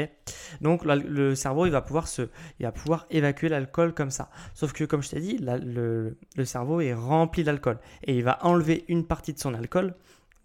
Donc 0.63 0.85
le 0.85 1.35
cerveau, 1.35 1.67
il 1.67 1.73
va 1.73 1.83
pouvoir 1.83 2.09
se, 2.09 2.23
il 2.59 2.65
va 2.65 2.73
pouvoir 2.73 3.07
évacuer 3.11 3.51
l'alcool 3.51 3.93
comme 3.93 4.11
ça. 4.11 4.31
Sauf 4.55 4.73
que 4.73 4.85
comme 4.85 5.03
je 5.03 5.11
t'ai 5.11 5.21
dit, 5.21 5.39
le, 5.39 6.17
cerveau 6.45 6.81
est 6.81 6.95
rempli 6.95 7.45
d'alcool 7.45 7.79
et 8.05 8.17
il 8.17 8.25
va 8.25 8.39
enlever 8.43 8.85
une 8.89 9.07
partie 9.07 9.35
de 9.35 9.39
son 9.39 9.53
alcool 9.53 9.95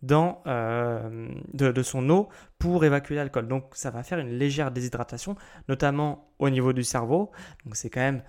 dans, 0.01 0.41
euh, 0.48 1.29
de, 1.53 1.84
son 1.84 2.10
eau 2.10 2.29
pour 2.58 2.84
évacuer 2.84 3.15
l'alcool. 3.15 3.48
Donc 3.48 3.72
ça 3.74 3.91
va 3.91 4.03
faire 4.03 4.19
une 4.19 4.38
légère 4.38 4.72
déshydratation, 4.72 5.36
notamment 5.69 6.29
au 6.39 6.50
niveau 6.50 6.74
du 6.74 6.84
cerveau. 6.84 7.31
Donc 7.65 7.77
c'est 7.77 7.89
quand 7.89 8.01
même 8.01 8.24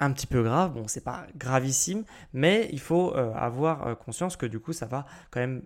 un 0.00 0.12
petit 0.12 0.26
peu 0.26 0.42
grave. 0.42 0.72
Bon, 0.72 0.88
c'est 0.88 1.04
pas 1.04 1.26
gravissime, 1.36 2.04
mais 2.32 2.68
il 2.72 2.80
faut 2.80 3.14
euh, 3.14 3.34
avoir 3.34 3.86
euh, 3.86 3.94
conscience 3.94 4.36
que 4.36 4.46
du 4.46 4.60
coup 4.60 4.72
ça 4.72 4.86
va 4.86 5.04
quand 5.30 5.40
même 5.40 5.62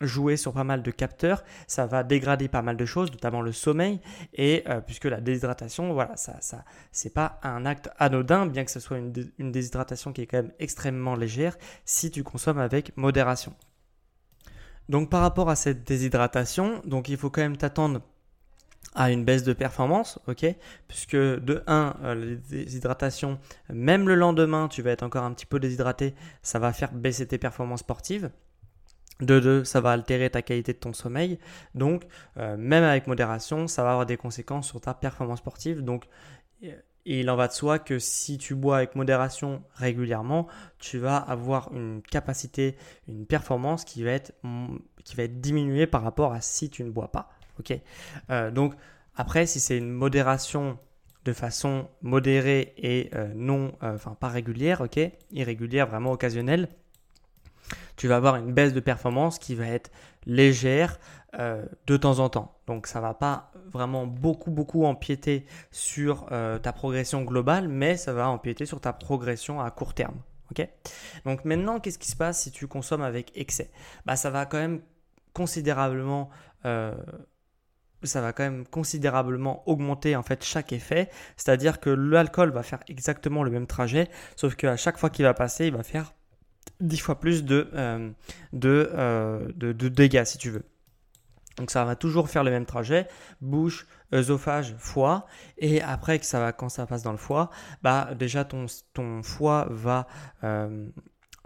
jouer 0.00 0.36
sur 0.36 0.52
pas 0.52 0.64
mal 0.64 0.82
de 0.82 0.90
capteurs, 0.90 1.44
ça 1.66 1.86
va 1.86 2.02
dégrader 2.02 2.48
pas 2.48 2.62
mal 2.62 2.76
de 2.76 2.84
choses, 2.84 3.10
notamment 3.12 3.42
le 3.42 3.52
sommeil, 3.52 4.00
et 4.34 4.64
puisque 4.86 5.04
la 5.04 5.20
déshydratation, 5.20 5.92
voilà, 5.92 6.16
ça, 6.16 6.36
ça, 6.40 6.64
c'est 6.92 7.14
pas 7.14 7.38
un 7.42 7.64
acte 7.64 7.88
anodin, 7.98 8.46
bien 8.46 8.64
que 8.64 8.70
ce 8.70 8.80
soit 8.80 8.98
une, 8.98 9.12
une 9.38 9.52
déshydratation 9.52 10.12
qui 10.12 10.22
est 10.22 10.26
quand 10.26 10.38
même 10.38 10.52
extrêmement 10.58 11.14
légère, 11.14 11.56
si 11.84 12.10
tu 12.10 12.22
consommes 12.22 12.58
avec 12.58 12.96
modération. 12.96 13.54
Donc 14.88 15.10
par 15.10 15.22
rapport 15.22 15.48
à 15.48 15.56
cette 15.56 15.86
déshydratation, 15.86 16.82
donc 16.84 17.08
il 17.08 17.16
faut 17.16 17.30
quand 17.30 17.40
même 17.40 17.56
t'attendre 17.56 18.02
à 18.94 19.10
une 19.10 19.24
baisse 19.24 19.42
de 19.42 19.52
performance, 19.52 20.20
ok? 20.28 20.46
Puisque 20.88 21.16
de 21.16 21.62
1, 21.66 21.96
euh, 22.04 22.14
la 22.14 22.36
déshydratation, 22.36 23.38
même 23.68 24.08
le 24.08 24.14
lendemain, 24.14 24.68
tu 24.68 24.82
vas 24.82 24.90
être 24.90 25.02
encore 25.02 25.24
un 25.24 25.32
petit 25.32 25.46
peu 25.46 25.58
déshydraté, 25.58 26.14
ça 26.42 26.58
va 26.58 26.72
faire 26.72 26.92
baisser 26.92 27.26
tes 27.26 27.38
performances 27.38 27.80
sportives. 27.80 28.30
De 29.20 29.38
2, 29.38 29.64
ça 29.64 29.80
va 29.80 29.92
altérer 29.92 30.28
ta 30.28 30.42
qualité 30.42 30.72
de 30.72 30.78
ton 30.78 30.92
sommeil. 30.92 31.38
Donc, 31.74 32.02
euh, 32.36 32.56
même 32.56 32.82
avec 32.82 33.06
modération, 33.06 33.68
ça 33.68 33.84
va 33.84 33.92
avoir 33.92 34.06
des 34.06 34.16
conséquences 34.16 34.66
sur 34.66 34.80
ta 34.80 34.92
performance 34.92 35.38
sportive. 35.38 35.82
Donc, 35.82 36.06
il 37.04 37.30
en 37.30 37.36
va 37.36 37.48
de 37.48 37.52
soi 37.52 37.78
que 37.78 37.98
si 37.98 38.38
tu 38.38 38.54
bois 38.54 38.78
avec 38.78 38.96
modération 38.96 39.62
régulièrement, 39.74 40.48
tu 40.78 40.98
vas 40.98 41.16
avoir 41.16 41.72
une 41.74 42.02
capacité, 42.02 42.76
une 43.08 43.26
performance 43.26 43.84
qui 43.84 44.02
va 44.02 44.10
être, 44.10 44.32
qui 45.04 45.14
va 45.14 45.24
être 45.24 45.40
diminuée 45.40 45.86
par 45.86 46.02
rapport 46.02 46.32
à 46.32 46.40
si 46.40 46.70
tu 46.70 46.82
ne 46.82 46.90
bois 46.90 47.12
pas. 47.12 47.30
Ok. 47.60 47.78
Euh, 48.30 48.50
donc 48.50 48.74
après, 49.16 49.46
si 49.46 49.60
c'est 49.60 49.78
une 49.78 49.90
modération 49.90 50.78
de 51.24 51.32
façon 51.32 51.88
modérée 52.02 52.74
et 52.76 53.10
euh, 53.14 53.32
non, 53.34 53.72
enfin 53.80 54.16
pas 54.18 54.28
régulière, 54.28 54.80
ok, 54.80 54.98
irrégulière, 55.30 55.86
vraiment 55.86 56.12
occasionnelle, 56.12 56.68
tu 57.96 58.08
vas 58.08 58.16
avoir 58.16 58.36
une 58.36 58.52
baisse 58.52 58.72
de 58.72 58.80
performance 58.80 59.38
qui 59.38 59.54
va 59.54 59.66
être 59.66 59.90
légère 60.26 60.98
euh, 61.38 61.64
de 61.86 61.96
temps 61.96 62.18
en 62.20 62.28
temps. 62.28 62.56
Donc 62.66 62.86
ça 62.86 63.00
va 63.00 63.14
pas 63.14 63.50
vraiment 63.66 64.06
beaucoup 64.06 64.50
beaucoup 64.50 64.84
empiéter 64.84 65.46
sur 65.70 66.26
euh, 66.32 66.58
ta 66.58 66.72
progression 66.72 67.22
globale, 67.22 67.68
mais 67.68 67.96
ça 67.96 68.12
va 68.12 68.28
empiéter 68.28 68.66
sur 68.66 68.80
ta 68.80 68.92
progression 68.92 69.60
à 69.60 69.70
court 69.70 69.94
terme. 69.94 70.16
Ok? 70.50 70.66
Donc 71.24 71.44
maintenant, 71.44 71.80
qu'est-ce 71.80 71.98
qui 71.98 72.10
se 72.10 72.16
passe 72.16 72.42
si 72.42 72.50
tu 72.50 72.66
consommes 72.66 73.02
avec 73.02 73.32
excès? 73.34 73.70
Bah 74.06 74.16
ça 74.16 74.30
va 74.30 74.46
quand 74.46 74.58
même 74.58 74.80
considérablement 75.32 76.30
euh, 76.66 76.94
ça 78.04 78.20
va 78.20 78.32
quand 78.32 78.44
même 78.44 78.66
considérablement 78.66 79.68
augmenter 79.68 80.16
en 80.16 80.22
fait 80.22 80.44
chaque 80.44 80.72
effet. 80.72 81.08
C'est-à-dire 81.36 81.80
que 81.80 81.90
l'alcool 81.90 82.50
va 82.50 82.62
faire 82.62 82.80
exactement 82.88 83.42
le 83.42 83.50
même 83.50 83.66
trajet, 83.66 84.08
sauf 84.36 84.54
qu'à 84.56 84.76
chaque 84.76 84.98
fois 84.98 85.10
qu'il 85.10 85.24
va 85.24 85.34
passer, 85.34 85.66
il 85.66 85.74
va 85.74 85.82
faire 85.82 86.12
10 86.80 86.98
fois 86.98 87.20
plus 87.20 87.44
de, 87.44 87.68
euh, 87.74 88.10
euh, 88.64 89.48
de, 89.54 89.72
de, 89.72 89.88
dégâts, 89.88 90.24
si 90.24 90.38
tu 90.38 90.50
veux. 90.50 90.64
Donc 91.56 91.70
ça 91.70 91.84
va 91.84 91.94
toujours 91.94 92.28
faire 92.28 92.42
le 92.42 92.50
même 92.50 92.66
trajet, 92.66 93.06
bouche, 93.40 93.86
œsophage, 94.12 94.74
foie. 94.78 95.26
Et 95.58 95.80
après 95.82 96.18
que 96.18 96.26
ça 96.26 96.40
va, 96.40 96.52
quand 96.52 96.68
ça 96.68 96.86
passe 96.86 97.02
dans 97.02 97.12
le 97.12 97.18
foie, 97.18 97.50
bah 97.82 98.10
déjà 98.18 98.44
ton, 98.44 98.66
ton 98.92 99.22
foie 99.22 99.68
va, 99.70 100.08
euh, 100.42 100.88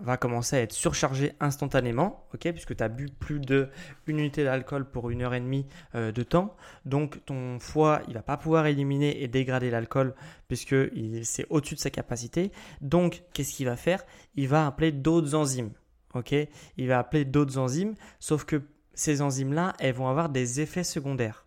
va 0.00 0.17
commencer 0.17 0.57
à 0.57 0.61
être 0.61 0.73
surchargé 0.73 1.33
instantanément, 1.40 2.26
ok, 2.33 2.52
puisque 2.52 2.76
tu 2.76 2.83
as 2.83 2.88
bu 2.88 3.09
plus 3.09 3.40
de 3.40 3.69
unité 4.07 4.45
d'alcool 4.45 4.88
pour 4.88 5.11
une 5.11 5.23
heure 5.23 5.35
et 5.35 5.40
demie 5.40 5.67
euh, 5.95 6.12
de 6.12 6.23
temps. 6.23 6.57
Donc 6.85 7.25
ton 7.25 7.59
foie, 7.59 8.02
il 8.09 8.14
va 8.14 8.23
pas 8.23 8.37
pouvoir 8.37 8.67
éliminer 8.67 9.23
et 9.23 9.28
dégrader 9.28 9.71
l'alcool 9.71 10.14
puisque 10.47 10.76
c'est 11.25 11.47
au-dessus 11.50 11.75
de 11.75 11.81
sa 11.81 11.90
capacité. 11.90 12.52
Donc 12.81 13.23
qu'est-ce 13.33 13.52
qu'il 13.52 13.67
va 13.67 13.76
faire? 13.76 14.05
Il 14.37 14.49
va 14.49 14.67
appeler 14.67 14.93
d'autres 14.93 15.35
enzymes, 15.35 15.73
ok? 16.14 16.35
Il 16.76 16.88
va 16.88 17.00
appeler 17.00 17.25
d'autres 17.25 17.59
enzymes, 17.59 17.95
sauf 18.21 18.45
que 18.45 18.62
ces 18.95 19.21
enzymes-là, 19.21 19.75
elles 19.78 19.95
vont 19.95 20.09
avoir 20.09 20.28
des 20.28 20.61
effets 20.61 20.85
secondaires. 20.85 21.45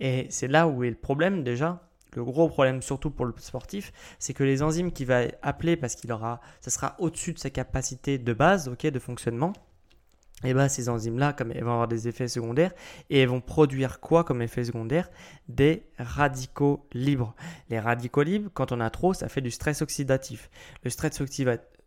Et 0.00 0.26
c'est 0.30 0.48
là 0.48 0.66
où 0.68 0.84
est 0.84 0.90
le 0.90 0.96
problème 0.96 1.44
déjà, 1.44 1.89
le 2.14 2.24
gros 2.24 2.48
problème, 2.48 2.82
surtout 2.82 3.10
pour 3.10 3.24
le 3.24 3.34
sportif, 3.38 3.92
c'est 4.18 4.34
que 4.34 4.44
les 4.44 4.62
enzymes 4.62 4.92
qu'il 4.92 5.06
va 5.06 5.22
appeler 5.42 5.76
parce 5.76 5.94
qu'il 5.94 6.12
aura, 6.12 6.40
ça 6.60 6.70
sera 6.70 6.96
au-dessus 6.98 7.32
de 7.32 7.38
sa 7.38 7.50
capacité 7.50 8.18
de 8.18 8.32
base, 8.32 8.68
ok, 8.68 8.86
de 8.86 8.98
fonctionnement. 8.98 9.52
Et 10.42 10.50
eh 10.50 10.54
bien 10.54 10.68
ces 10.68 10.88
enzymes-là, 10.88 11.34
comme 11.34 11.52
elles 11.52 11.64
vont 11.64 11.72
avoir 11.72 11.88
des 11.88 12.08
effets 12.08 12.26
secondaires, 12.26 12.72
et 13.10 13.20
elles 13.20 13.28
vont 13.28 13.42
produire 13.42 14.00
quoi 14.00 14.24
comme 14.24 14.40
effet 14.40 14.64
secondaire 14.64 15.10
Des 15.48 15.82
radicaux 15.98 16.86
libres. 16.92 17.34
Les 17.68 17.78
radicaux 17.78 18.22
libres, 18.22 18.50
quand 18.54 18.72
on 18.72 18.80
a 18.80 18.88
trop, 18.88 19.12
ça 19.12 19.28
fait 19.28 19.42
du 19.42 19.50
stress 19.50 19.82
oxydatif. 19.82 20.48
Le 20.82 20.88
stress, 20.88 21.20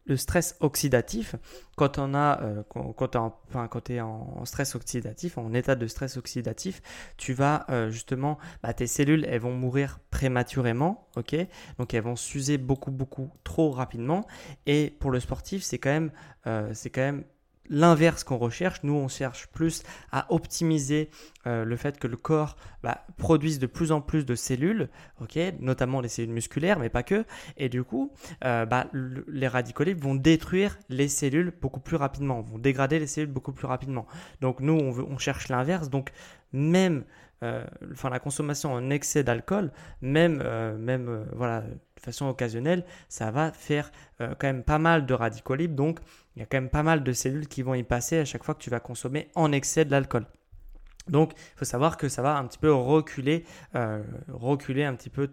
le 0.05 0.17
stress 0.17 0.55
oxydatif, 0.59 1.35
quand 1.75 1.97
on 1.97 2.13
a, 2.13 2.41
euh, 2.41 2.63
quand, 2.69 3.15
en, 3.15 3.39
enfin, 3.47 3.67
quand 3.67 3.89
es 3.89 4.01
en 4.01 4.43
stress 4.45 4.75
oxydatif, 4.75 5.37
en 5.37 5.53
état 5.53 5.75
de 5.75 5.87
stress 5.87 6.17
oxydatif, 6.17 6.81
tu 7.17 7.33
vas 7.33 7.65
euh, 7.69 7.89
justement, 7.89 8.37
bah, 8.61 8.73
tes 8.73 8.87
cellules, 8.87 9.25
elles 9.29 9.39
vont 9.39 9.55
mourir 9.55 9.99
prématurément, 10.11 11.07
ok? 11.15 11.35
Donc 11.77 11.93
elles 11.93 12.03
vont 12.03 12.15
s'user 12.15 12.57
beaucoup, 12.57 12.91
beaucoup 12.91 13.31
trop 13.43 13.71
rapidement. 13.71 14.27
Et 14.65 14.95
pour 14.99 15.11
le 15.11 15.19
sportif, 15.19 15.63
c'est 15.63 15.77
quand 15.77 15.91
même, 15.91 16.11
euh, 16.47 16.69
c'est 16.73 16.89
quand 16.89 17.01
même 17.01 17.23
l'inverse 17.69 18.23
qu'on 18.23 18.37
recherche. 18.37 18.83
Nous, 18.83 18.93
on 18.93 19.07
cherche 19.07 19.47
plus 19.47 19.83
à 20.11 20.31
optimiser 20.33 21.09
euh, 21.47 21.65
le 21.65 21.75
fait 21.75 21.99
que 21.99 22.07
le 22.07 22.17
corps 22.17 22.55
bah, 22.83 23.05
produise 23.17 23.59
de 23.59 23.67
plus 23.67 23.91
en 23.91 24.01
plus 24.01 24.25
de 24.25 24.35
cellules, 24.35 24.89
ok, 25.21 25.37
notamment 25.59 26.01
les 26.01 26.09
cellules 26.09 26.33
musculaires, 26.33 26.79
mais 26.79 26.89
pas 26.89 27.03
que. 27.03 27.25
Et 27.57 27.69
du 27.69 27.83
coup, 27.83 28.11
euh, 28.43 28.65
bah, 28.65 28.87
les 28.93 29.47
radicaux 29.47 29.83
libres 29.83 30.03
vont 30.03 30.15
détruire 30.15 30.77
les 30.89 31.07
cellules 31.07 31.53
beaucoup 31.61 31.79
plus 31.79 31.97
rapidement, 31.97 32.41
vont 32.41 32.57
dégrader 32.57 32.99
les 32.99 33.07
cellules 33.07 33.31
beaucoup 33.31 33.53
plus 33.53 33.67
rapidement. 33.67 34.07
Donc 34.41 34.59
nous, 34.59 34.73
on, 34.73 35.17
cherche 35.17 35.47
l'inverse. 35.49 35.89
Donc 35.89 36.11
même 36.51 37.03
euh, 37.43 37.65
la 38.09 38.19
consommation 38.19 38.73
en 38.73 38.89
excès 38.89 39.23
d'alcool, 39.23 39.71
même, 40.01 40.43
même 40.77 41.25
voilà, 41.33 41.61
de 41.61 42.01
façon 42.01 42.27
occasionnelle, 42.27 42.85
ça 43.07 43.31
va 43.31 43.51
faire 43.51 43.91
quand 44.19 44.43
même 44.43 44.63
pas 44.63 44.79
mal 44.79 45.05
de 45.05 45.13
radicaux 45.13 45.55
libres. 45.55 45.75
Donc 45.75 45.99
il 46.35 46.39
y 46.39 46.43
a 46.43 46.45
quand 46.45 46.57
même 46.57 46.69
pas 46.69 46.83
mal 46.83 47.03
de 47.03 47.13
cellules 47.13 47.47
qui 47.47 47.61
vont 47.61 47.73
y 47.73 47.83
passer 47.83 48.19
à 48.19 48.25
chaque 48.25 48.43
fois 48.43 48.55
que 48.55 48.61
tu 48.61 48.69
vas 48.69 48.79
consommer 48.79 49.29
en 49.35 49.51
excès 49.51 49.85
de 49.85 49.91
l'alcool. 49.91 50.25
Donc, 51.07 51.33
il 51.35 51.57
faut 51.59 51.65
savoir 51.65 51.97
que 51.97 52.07
ça 52.07 52.21
va 52.21 52.37
un 52.37 52.45
petit 52.47 52.57
peu 52.57 52.73
reculer, 52.73 53.45
euh, 53.75 54.01
reculer 54.29 54.83
un 54.85 54.95
petit 54.95 55.09
peu 55.09 55.29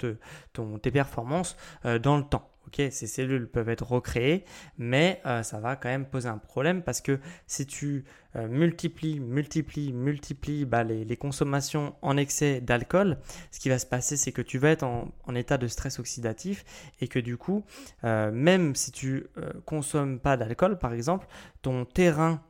ton, 0.52 0.78
tes 0.78 0.90
performances 0.90 1.56
euh, 1.84 1.98
dans 1.98 2.16
le 2.16 2.24
temps. 2.24 2.49
Ces 2.76 3.06
cellules 3.06 3.48
peuvent 3.48 3.68
être 3.68 3.86
recréées, 3.86 4.44
mais 4.78 5.20
euh, 5.26 5.42
ça 5.42 5.60
va 5.60 5.76
quand 5.76 5.88
même 5.88 6.06
poser 6.06 6.28
un 6.28 6.38
problème 6.38 6.82
parce 6.82 7.00
que 7.00 7.18
si 7.46 7.66
tu 7.66 8.04
multiplies, 8.48 9.18
multiplies, 9.18 9.92
multiplies 9.92 10.64
bah, 10.64 10.84
les, 10.84 11.16
consommations 11.16 11.96
en 12.00 12.16
excès 12.16 12.60
d'alcool, 12.60 13.18
ce 13.50 13.58
qui 13.58 13.68
va 13.68 13.76
se 13.76 13.86
passer, 13.86 14.16
c'est 14.16 14.30
que 14.30 14.40
tu 14.40 14.58
vas 14.58 14.70
être 14.70 14.84
en, 14.84 15.12
en, 15.26 15.34
état 15.34 15.58
de 15.58 15.66
stress 15.66 15.98
oxydatif 15.98 16.64
et 17.00 17.08
que 17.08 17.18
du 17.18 17.36
coup, 17.36 17.64
même 18.04 18.76
si 18.76 18.92
tu 18.92 19.26
consommes 19.64 20.20
pas 20.20 20.36
d'alcool, 20.36 20.78
par 20.78 20.92
exemple, 20.92 21.26
ton 21.60 21.84
terrain 21.84 22.40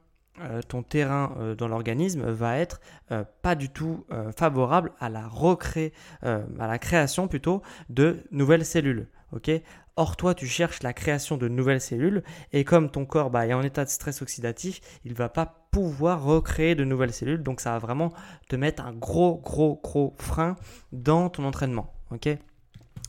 euh, 0.42 0.62
ton 0.62 0.82
terrain 0.82 1.34
euh, 1.38 1.54
dans 1.54 1.68
l'organisme 1.68 2.22
va 2.30 2.58
être 2.58 2.80
euh, 3.12 3.24
pas 3.42 3.54
du 3.54 3.68
tout 3.68 4.06
favorable 4.36 4.92
à 5.00 5.08
la 5.08 5.26
recré... 5.26 5.92
à 6.22 6.66
la 6.66 6.78
création 6.78 7.28
plutôt 7.28 7.62
de 7.88 8.18
nouvelles 8.30 8.64
cellules. 8.64 9.08
ok? 9.32 9.50
Or, 9.96 10.16
toi, 10.16 10.34
tu 10.34 10.46
cherches 10.46 10.82
la 10.82 10.92
création 10.92 11.36
de 11.36 11.48
nouvelles 11.48 11.80
cellules 11.80 12.22
et 12.52 12.64
comme 12.64 12.90
ton 12.90 13.04
corps 13.04 13.30
bah, 13.30 13.46
est 13.46 13.52
en 13.52 13.62
état 13.62 13.84
de 13.84 13.90
stress 13.90 14.22
oxydatif, 14.22 14.80
il 15.04 15.12
ne 15.12 15.16
va 15.16 15.28
pas 15.28 15.66
pouvoir 15.70 16.22
recréer 16.22 16.74
de 16.74 16.84
nouvelles 16.84 17.12
cellules. 17.12 17.42
Donc, 17.42 17.60
ça 17.60 17.72
va 17.72 17.78
vraiment 17.78 18.12
te 18.48 18.56
mettre 18.56 18.84
un 18.84 18.92
gros, 18.92 19.38
gros, 19.38 19.80
gros 19.82 20.14
frein 20.18 20.56
dans 20.92 21.28
ton 21.28 21.44
entraînement. 21.44 21.92
Ok? 22.10 22.28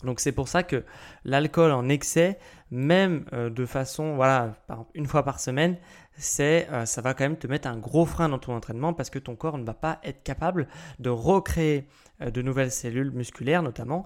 Donc 0.03 0.19
c'est 0.19 0.31
pour 0.31 0.47
ça 0.47 0.63
que 0.63 0.83
l'alcool 1.25 1.71
en 1.71 1.87
excès, 1.89 2.39
même 2.71 3.25
de 3.31 3.65
façon, 3.65 4.15
voilà, 4.15 4.55
une 4.95 5.05
fois 5.05 5.23
par 5.23 5.39
semaine, 5.39 5.77
c'est, 6.17 6.67
euh, 6.71 6.85
ça 6.85 7.01
va 7.01 7.13
quand 7.13 7.23
même 7.23 7.37
te 7.37 7.47
mettre 7.47 7.67
un 7.67 7.77
gros 7.77 8.05
frein 8.05 8.29
dans 8.29 8.39
ton 8.39 8.53
entraînement 8.53 8.93
parce 8.93 9.09
que 9.09 9.19
ton 9.19 9.35
corps 9.35 9.57
ne 9.57 9.63
va 9.63 9.73
pas 9.73 9.99
être 10.03 10.23
capable 10.23 10.67
de 10.99 11.09
recréer 11.09 11.87
euh, 12.21 12.31
de 12.31 12.41
nouvelles 12.41 12.71
cellules 12.71 13.11
musculaires, 13.11 13.63
notamment 13.63 14.05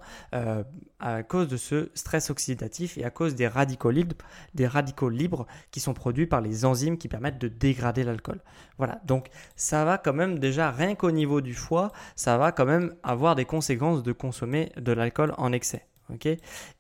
à 1.00 1.24
cause 1.24 1.48
de 1.48 1.58
ce 1.58 1.92
stress 1.94 2.30
oxydatif 2.30 2.98
et 2.98 3.04
à 3.04 3.10
cause 3.10 3.36
des 3.36 3.48
radicaux 3.48 3.92
libres, 3.92 4.16
des 4.54 4.68
radicaux 4.68 5.10
libres 5.10 5.46
qui 5.72 5.80
sont 5.80 5.94
produits 5.94 6.26
par 6.26 6.42
les 6.42 6.66
enzymes 6.66 6.98
qui 6.98 7.08
permettent 7.08 7.40
de 7.40 7.48
dégrader 7.48 8.04
l'alcool. 8.04 8.42
Voilà, 8.78 9.02
donc 9.06 9.28
ça 9.56 9.86
va 9.86 9.98
quand 9.98 10.14
même 10.14 10.40
déjà 10.40 10.72
rien 10.72 10.96
qu'au 10.96 11.12
niveau 11.12 11.42
du 11.42 11.54
foie, 11.54 11.92
ça 12.16 12.38
va 12.38 12.52
quand 12.52 12.66
même 12.66 12.94
avoir 13.04 13.36
des 13.36 13.46
conséquences 13.46 14.04
de 14.04 14.12
consommer 14.12 14.72
de 14.78 14.92
l'alcool 14.92 15.34
en 15.38 15.52
excès 15.52 15.86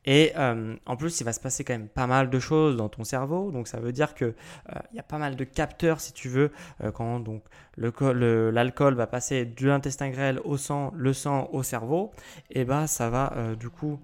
Et 0.06 0.32
euh, 0.36 0.76
en 0.86 0.96
plus, 0.96 1.20
il 1.20 1.24
va 1.24 1.34
se 1.34 1.40
passer 1.40 1.64
quand 1.64 1.74
même 1.74 1.88
pas 1.88 2.08
mal 2.08 2.30
de 2.30 2.40
choses 2.40 2.78
dans 2.78 2.90
ton 2.90 3.04
cerveau. 3.04 3.52
Donc, 3.52 3.68
ça 3.68 3.80
veut 3.80 3.92
dire 3.92 4.14
que 4.14 4.26
euh, 4.26 4.80
y 4.94 5.00
a 5.00 5.04
pas 5.04 5.18
mal 5.18 5.36
de 5.36 5.44
capteurs, 5.44 6.00
si 6.00 6.14
tu 6.14 6.30
veux, 6.30 6.52
euh, 6.84 6.92
quand 6.92 7.20
donc 7.20 7.44
l'alcool 7.78 8.94
va 8.94 9.08
passer 9.08 9.46
de 9.46 9.68
l'intestin 9.68 10.10
grêle 10.10 10.40
au 10.44 10.58
sang, 10.58 10.92
le 10.96 11.14
sang 11.14 11.50
au 11.52 11.64
cerveau. 11.64 12.12
Et 12.52 12.66
bah, 12.66 12.88
ça 12.88 13.10
va 13.10 13.56
du 13.60 13.70
coup 13.70 14.00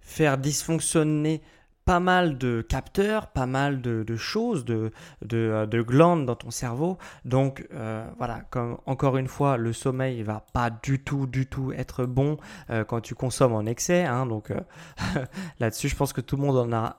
faire 0.00 0.38
dysfonctionner 0.38 1.42
pas 1.86 2.00
mal 2.00 2.36
de 2.36 2.62
capteurs, 2.62 3.28
pas 3.28 3.46
mal 3.46 3.80
de, 3.80 4.16
choses, 4.16 4.64
de, 4.64 4.90
euh, 5.32 5.66
de, 5.66 5.82
glandes 5.82 6.26
dans 6.26 6.34
ton 6.34 6.50
cerveau. 6.50 6.98
Donc 7.24 7.64
euh, 7.72 8.04
voilà, 8.18 8.40
comme 8.50 8.78
encore 8.86 9.16
une 9.16 9.28
fois, 9.28 9.56
le 9.56 9.72
sommeil 9.72 10.22
va 10.24 10.44
pas 10.52 10.68
du 10.68 10.98
tout, 10.98 11.26
du 11.28 11.46
tout 11.46 11.72
être 11.72 12.04
bon 12.04 12.38
euh, 12.70 12.82
quand 12.84 13.00
tu 13.00 13.14
consommes 13.14 13.52
en 13.52 13.64
excès. 13.66 14.04
Hein. 14.04 14.26
donc 14.26 14.52
là-dessus, 15.60 15.88
je 15.88 15.94
pense 15.94 16.12
que 16.12 16.20
tout 16.20 16.36
le 16.36 16.42
monde 16.42 16.56
en 16.56 16.72
a 16.76 16.96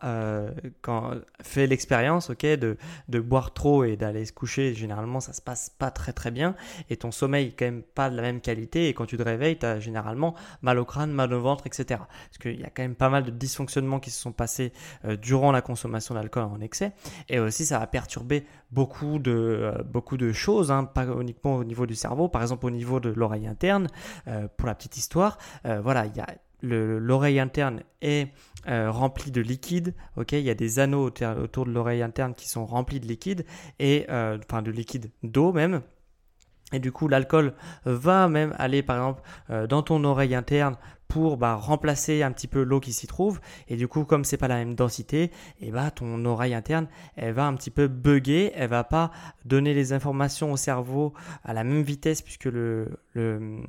fait 1.44 1.68
l'expérience, 1.68 2.30
ok, 2.30 2.46
de, 2.46 2.78
de 3.10 3.20
boire 3.20 3.54
trop 3.54 3.84
et 3.84 3.98
d'aller 3.98 4.26
se 4.26 4.32
coucher. 4.32 4.74
Généralement, 4.74 5.20
ça 5.20 5.34
se 5.34 5.42
passe 5.42 5.70
pas 5.78 5.92
très 5.92 6.14
très 6.14 6.32
bien 6.32 6.56
et 6.90 6.96
ton 6.96 7.12
sommeil 7.12 7.48
est 7.48 7.60
quand 7.60 7.66
même 7.66 7.84
pas 7.84 8.10
de 8.10 8.16
la 8.16 8.22
même 8.22 8.40
qualité. 8.40 8.88
Et 8.88 8.94
quand 8.94 9.06
tu 9.06 9.18
te 9.18 9.24
réveilles, 9.24 9.60
tu 9.60 9.66
as 9.66 9.82
généralement 9.82 10.34
mal 10.62 10.80
au 10.80 10.86
crâne, 10.86 11.12
mal 11.12 11.34
au 11.34 11.42
ventre, 11.42 11.68
etc. 11.68 12.00
Parce 12.30 12.38
qu'il 12.40 12.62
y 12.62 12.64
a 12.64 12.70
quand 12.70 12.84
même 12.84 12.96
pas 12.96 13.10
mal 13.10 13.26
de 13.26 13.32
dysfonctionnements 13.32 14.00
qui 14.00 14.12
se 14.12 14.22
sont 14.22 14.32
passés 14.32 14.72
durant 15.22 15.52
la 15.52 15.62
consommation 15.62 16.16
d'alcool 16.16 16.44
en 16.44 16.60
excès. 16.62 16.94
Et 17.30 17.40
aussi, 17.40 17.66
ça 17.66 17.80
va 17.80 17.88
perturber 17.88 18.46
beaucoup 18.72 19.20
de, 19.20 19.32
euh, 19.32 19.84
beaucoup 19.84 20.18
de 20.18 20.32
choses, 20.32 20.72
hein, 20.72 20.84
pas 20.84 21.06
uniquement 21.06 21.56
au 21.56 21.64
niveau 21.64 21.86
du 21.86 21.96
cerveau, 21.96 22.28
par 22.28 22.42
exemple 22.42 22.66
au 22.66 22.70
niveau 22.70 23.00
de 23.00 23.10
l'oreille 23.10 23.48
interne. 23.48 23.88
Euh, 24.28 24.48
pour 24.58 24.68
la 24.68 24.76
petite 24.76 24.98
histoire, 24.98 25.38
voilà, 25.64 26.06
il 26.06 26.16
y 26.16 26.20
a 26.20 26.28
l'oreille 26.64 27.40
interne 27.40 27.82
est 28.02 28.30
remplie 28.66 29.32
de 29.32 29.42
liquide. 29.42 29.94
Ok, 30.16 30.32
il 30.32 30.42
y 30.42 30.50
a 30.50 30.56
des 30.56 30.80
anneaux 30.80 31.06
autour 31.06 31.66
de 31.66 31.72
l'oreille 31.72 32.02
interne 32.02 32.34
qui 32.34 32.50
sont 32.50 32.66
remplis 32.66 33.00
de 33.00 33.06
liquide 33.06 33.46
et 33.80 34.06
enfin 34.10 34.62
de 34.64 34.72
liquide 34.72 35.12
d'eau 35.24 35.54
même. 35.54 35.82
Et 36.74 36.80
du 36.80 36.92
coup, 36.92 37.08
l'alcool 37.08 37.54
va 37.86 38.28
même 38.28 38.56
aller, 38.58 38.82
par 38.82 38.98
exemple, 38.98 39.68
dans 39.70 39.84
ton 39.84 40.04
oreille 40.04 40.36
interne 40.36 40.78
pour 41.08 41.38
bah, 41.38 41.56
remplacer 41.56 42.24
un 42.24 42.32
petit 42.32 42.48
peu 42.48 42.64
l'eau 42.64 42.80
qui 42.80 42.94
s'y 42.94 43.08
trouve. 43.08 43.40
Et 43.68 43.76
du 43.76 43.88
coup, 43.88 44.04
comme 44.04 44.24
c'est 44.24 44.38
pas 44.38 44.48
la 44.48 44.56
même 44.56 44.76
densité, 44.76 45.32
et 45.62 45.72
bah, 45.72 45.92
ton 45.92 46.24
oreille 46.26 46.54
interne, 46.54 46.88
elle 47.16 47.34
va 47.34 47.46
un 47.46 47.54
petit 47.56 47.72
peu 47.72 47.88
bugger, 47.88 48.52
elle 48.56 48.70
va 48.70 48.84
pas 48.84 49.12
donner 49.46 49.74
les 49.74 49.94
informations 49.94 50.52
au 50.52 50.58
cerveau 50.58 51.14
à 51.44 51.54
la 51.54 51.64
même 51.64 51.82
vitesse 51.82 52.22
puisque 52.22 52.46
le, 52.46 53.00
le, 53.14 53.62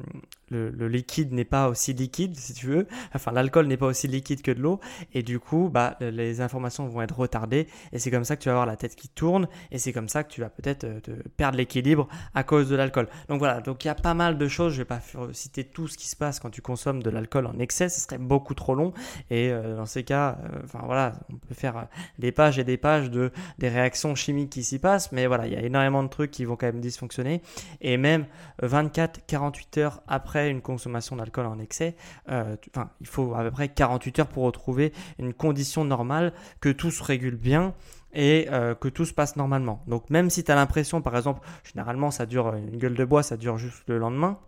le, 0.50 0.88
liquide 0.88 1.32
n'est 1.32 1.44
pas 1.44 1.68
aussi 1.68 1.92
liquide, 1.92 2.36
si 2.36 2.54
tu 2.54 2.66
veux. 2.66 2.86
Enfin, 3.14 3.32
l'alcool 3.32 3.66
n'est 3.66 3.76
pas 3.76 3.86
aussi 3.86 4.08
liquide 4.08 4.42
que 4.42 4.50
de 4.50 4.60
l'eau. 4.60 4.80
Et 5.14 5.22
du 5.22 5.38
coup, 5.38 5.68
bah, 5.72 5.96
les 6.00 6.40
informations 6.40 6.86
vont 6.88 7.02
être 7.02 7.18
retardées. 7.18 7.68
Et 7.92 7.98
c'est 7.98 8.10
comme 8.10 8.24
ça 8.24 8.36
que 8.36 8.42
tu 8.42 8.48
vas 8.48 8.54
avoir 8.54 8.66
la 8.66 8.76
tête 8.76 8.96
qui 8.96 9.08
tourne. 9.08 9.48
Et 9.70 9.78
c'est 9.78 9.92
comme 9.92 10.08
ça 10.08 10.24
que 10.24 10.32
tu 10.32 10.40
vas 10.40 10.48
peut-être 10.48 10.84
euh, 10.84 11.00
perdre 11.36 11.58
l'équilibre 11.58 12.08
à 12.34 12.44
cause 12.44 12.68
de 12.68 12.76
l'alcool. 12.76 13.08
Donc 13.28 13.38
voilà, 13.38 13.60
donc 13.60 13.84
il 13.84 13.88
y 13.88 13.90
a 13.90 13.94
pas 13.94 14.14
mal 14.14 14.38
de 14.38 14.48
choses. 14.48 14.72
Je 14.72 14.78
vais 14.78 14.84
pas 14.84 15.00
citer 15.32 15.64
tout 15.64 15.88
ce 15.88 15.98
qui 15.98 16.08
se 16.08 16.16
passe 16.16 16.40
quand 16.40 16.50
tu 16.50 16.62
consommes 16.62 17.02
de 17.02 17.10
l'alcool 17.10 17.46
en 17.46 17.58
excès. 17.58 17.88
Ce 17.88 18.00
serait 18.00 18.18
beaucoup 18.18 18.54
trop 18.54 18.74
long. 18.74 18.92
Et 19.30 19.50
euh, 19.50 19.76
dans 19.76 19.86
ces 19.86 20.04
cas, 20.04 20.38
euh, 20.44 20.60
enfin 20.64 20.80
voilà, 20.84 21.12
on 21.32 21.36
peut 21.36 21.54
faire 21.54 21.88
des 22.18 22.32
pages 22.32 22.58
et 22.58 22.64
des 22.64 22.76
pages 22.76 23.10
de 23.10 23.30
des 23.58 23.68
réactions 23.68 24.14
chimiques 24.14 24.50
qui 24.50 24.64
s'y 24.64 24.78
passent. 24.78 25.12
Mais 25.12 25.26
voilà, 25.26 25.46
il 25.46 25.52
y 25.52 25.56
a 25.56 25.62
énormément 25.62 26.02
de 26.02 26.08
trucs 26.08 26.30
qui 26.30 26.44
vont 26.44 26.56
quand 26.56 26.66
même 26.66 26.80
dysfonctionner. 26.80 27.42
Et 27.80 27.96
même 27.96 28.26
24, 28.62 29.26
48 29.26 29.78
heures 29.78 30.02
après 30.06 30.37
une 30.46 30.60
consommation 30.60 31.16
d'alcool 31.16 31.46
en 31.46 31.58
excès, 31.58 31.96
euh, 32.28 32.56
il 33.00 33.06
faut 33.06 33.34
à 33.34 33.42
peu 33.42 33.50
près 33.50 33.68
48 33.68 34.20
heures 34.20 34.28
pour 34.28 34.44
retrouver 34.44 34.92
une 35.18 35.34
condition 35.34 35.84
normale, 35.84 36.32
que 36.60 36.68
tout 36.68 36.90
se 36.90 37.02
régule 37.02 37.36
bien 37.36 37.74
et 38.12 38.46
euh, 38.50 38.74
que 38.74 38.88
tout 38.88 39.04
se 39.04 39.12
passe 39.12 39.36
normalement. 39.36 39.82
Donc 39.86 40.10
même 40.10 40.30
si 40.30 40.44
tu 40.44 40.50
as 40.50 40.54
l'impression, 40.54 41.02
par 41.02 41.16
exemple, 41.16 41.46
généralement 41.64 42.10
ça 42.10 42.26
dure 42.26 42.54
une 42.54 42.76
gueule 42.78 42.94
de 42.94 43.04
bois, 43.04 43.22
ça 43.22 43.36
dure 43.36 43.58
juste 43.58 43.82
le 43.86 43.98
lendemain, 43.98 44.38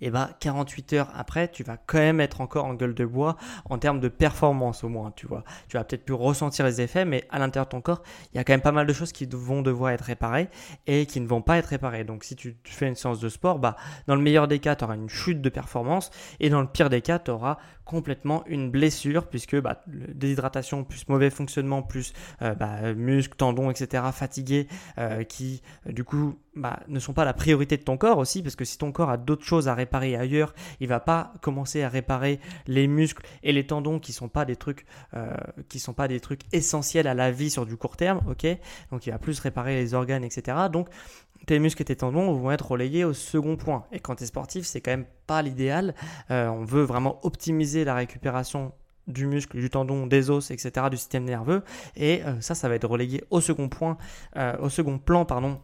et 0.00 0.10
bah 0.10 0.30
48 0.40 0.92
heures 0.94 1.10
après, 1.14 1.48
tu 1.48 1.62
vas 1.62 1.76
quand 1.76 1.98
même 1.98 2.20
être 2.20 2.40
encore 2.40 2.66
en 2.66 2.74
gueule 2.74 2.94
de 2.94 3.04
bois 3.04 3.36
en 3.68 3.78
termes 3.78 4.00
de 4.00 4.08
performance 4.08 4.84
au 4.84 4.88
moins, 4.88 5.12
tu 5.14 5.26
vois. 5.26 5.44
Tu 5.68 5.76
vas 5.76 5.84
peut-être 5.84 6.04
plus 6.04 6.14
ressentir 6.14 6.64
les 6.64 6.80
effets, 6.80 7.04
mais 7.04 7.26
à 7.30 7.38
l'intérieur 7.38 7.66
de 7.66 7.70
ton 7.70 7.80
corps, 7.80 8.02
il 8.32 8.36
y 8.36 8.40
a 8.40 8.44
quand 8.44 8.52
même 8.52 8.60
pas 8.60 8.72
mal 8.72 8.86
de 8.86 8.92
choses 8.92 9.12
qui 9.12 9.26
vont 9.30 9.62
devoir 9.62 9.90
être 9.90 10.02
réparées 10.02 10.48
et 10.86 11.06
qui 11.06 11.20
ne 11.20 11.26
vont 11.26 11.42
pas 11.42 11.58
être 11.58 11.66
réparées. 11.66 12.04
Donc 12.04 12.24
si 12.24 12.36
tu 12.36 12.56
fais 12.64 12.88
une 12.88 12.94
séance 12.94 13.20
de 13.20 13.28
sport, 13.28 13.58
bah 13.58 13.76
dans 14.06 14.16
le 14.16 14.22
meilleur 14.22 14.48
des 14.48 14.58
cas, 14.58 14.76
tu 14.76 14.84
auras 14.84 14.94
une 14.94 15.08
chute 15.08 15.40
de 15.40 15.48
performance 15.48 16.10
et 16.40 16.50
dans 16.50 16.60
le 16.60 16.68
pire 16.68 16.90
des 16.90 17.00
cas, 17.00 17.18
tu 17.18 17.30
auras 17.30 17.58
complètement 17.84 18.44
une 18.46 18.70
blessure 18.70 19.28
puisque 19.28 19.58
bah, 19.60 19.82
déshydratation 19.86 20.82
plus 20.82 21.08
mauvais 21.08 21.30
fonctionnement 21.30 21.82
plus 21.82 22.12
euh, 22.42 22.54
bah, 22.54 22.92
muscles, 22.94 23.36
tendons, 23.36 23.70
etc. 23.70 24.02
fatigués 24.12 24.66
euh, 24.98 25.22
qui 25.22 25.62
du 25.86 26.02
coup 26.02 26.36
bah, 26.56 26.80
ne 26.88 26.98
sont 26.98 27.12
pas 27.12 27.24
la 27.24 27.32
priorité 27.32 27.76
de 27.76 27.82
ton 27.82 27.96
corps 27.96 28.18
aussi 28.18 28.42
parce 28.42 28.56
que 28.56 28.64
si 28.64 28.76
ton 28.76 28.90
corps 28.90 29.08
a 29.08 29.16
d'autres 29.16 29.44
choses 29.44 29.68
à 29.68 29.74
réparer 29.74 29.85
ailleurs, 29.92 30.54
il 30.80 30.88
va 30.88 31.00
pas 31.00 31.32
commencer 31.40 31.82
à 31.82 31.88
réparer 31.88 32.40
les 32.66 32.86
muscles 32.86 33.24
et 33.42 33.52
les 33.52 33.66
tendons 33.66 33.98
qui 33.98 34.12
sont 34.12 34.28
pas 34.28 34.44
des 34.44 34.56
trucs 34.56 34.86
euh, 35.14 35.34
qui 35.68 35.78
sont 35.78 35.92
pas 35.92 36.08
des 36.08 36.20
trucs 36.20 36.42
essentiels 36.52 37.06
à 37.06 37.14
la 37.14 37.30
vie 37.30 37.50
sur 37.50 37.66
du 37.66 37.76
court 37.76 37.96
terme, 37.96 38.20
ok? 38.28 38.46
Donc 38.90 39.06
il 39.06 39.10
va 39.10 39.18
plus 39.18 39.38
réparer 39.40 39.74
les 39.76 39.94
organes, 39.94 40.24
etc. 40.24 40.56
Donc 40.72 40.88
tes 41.46 41.58
muscles 41.58 41.82
et 41.82 41.84
tes 41.84 41.96
tendons 41.96 42.32
vont 42.32 42.50
être 42.50 42.70
relayés 42.70 43.04
au 43.04 43.12
second 43.12 43.56
point. 43.56 43.86
Et 43.92 44.00
quand 44.00 44.16
tu 44.16 44.24
es 44.24 44.26
sportif, 44.26 44.66
c'est 44.66 44.80
quand 44.80 44.90
même 44.90 45.06
pas 45.26 45.42
l'idéal. 45.42 45.94
Euh, 46.30 46.48
on 46.48 46.64
veut 46.64 46.82
vraiment 46.82 47.24
optimiser 47.24 47.84
la 47.84 47.94
récupération 47.94 48.72
du 49.06 49.26
muscle, 49.26 49.60
du 49.60 49.70
tendon, 49.70 50.08
des 50.08 50.30
os, 50.30 50.50
etc., 50.50 50.86
du 50.90 50.96
système 50.96 51.24
nerveux. 51.24 51.62
Et 51.94 52.24
euh, 52.24 52.40
ça, 52.40 52.56
ça 52.56 52.68
va 52.68 52.74
être 52.74 52.88
relayé 52.88 53.22
au 53.30 53.40
second 53.40 53.68
point, 53.68 53.98
au 54.60 54.68
second 54.68 54.98
plan, 54.98 55.24
pardon, 55.24 55.60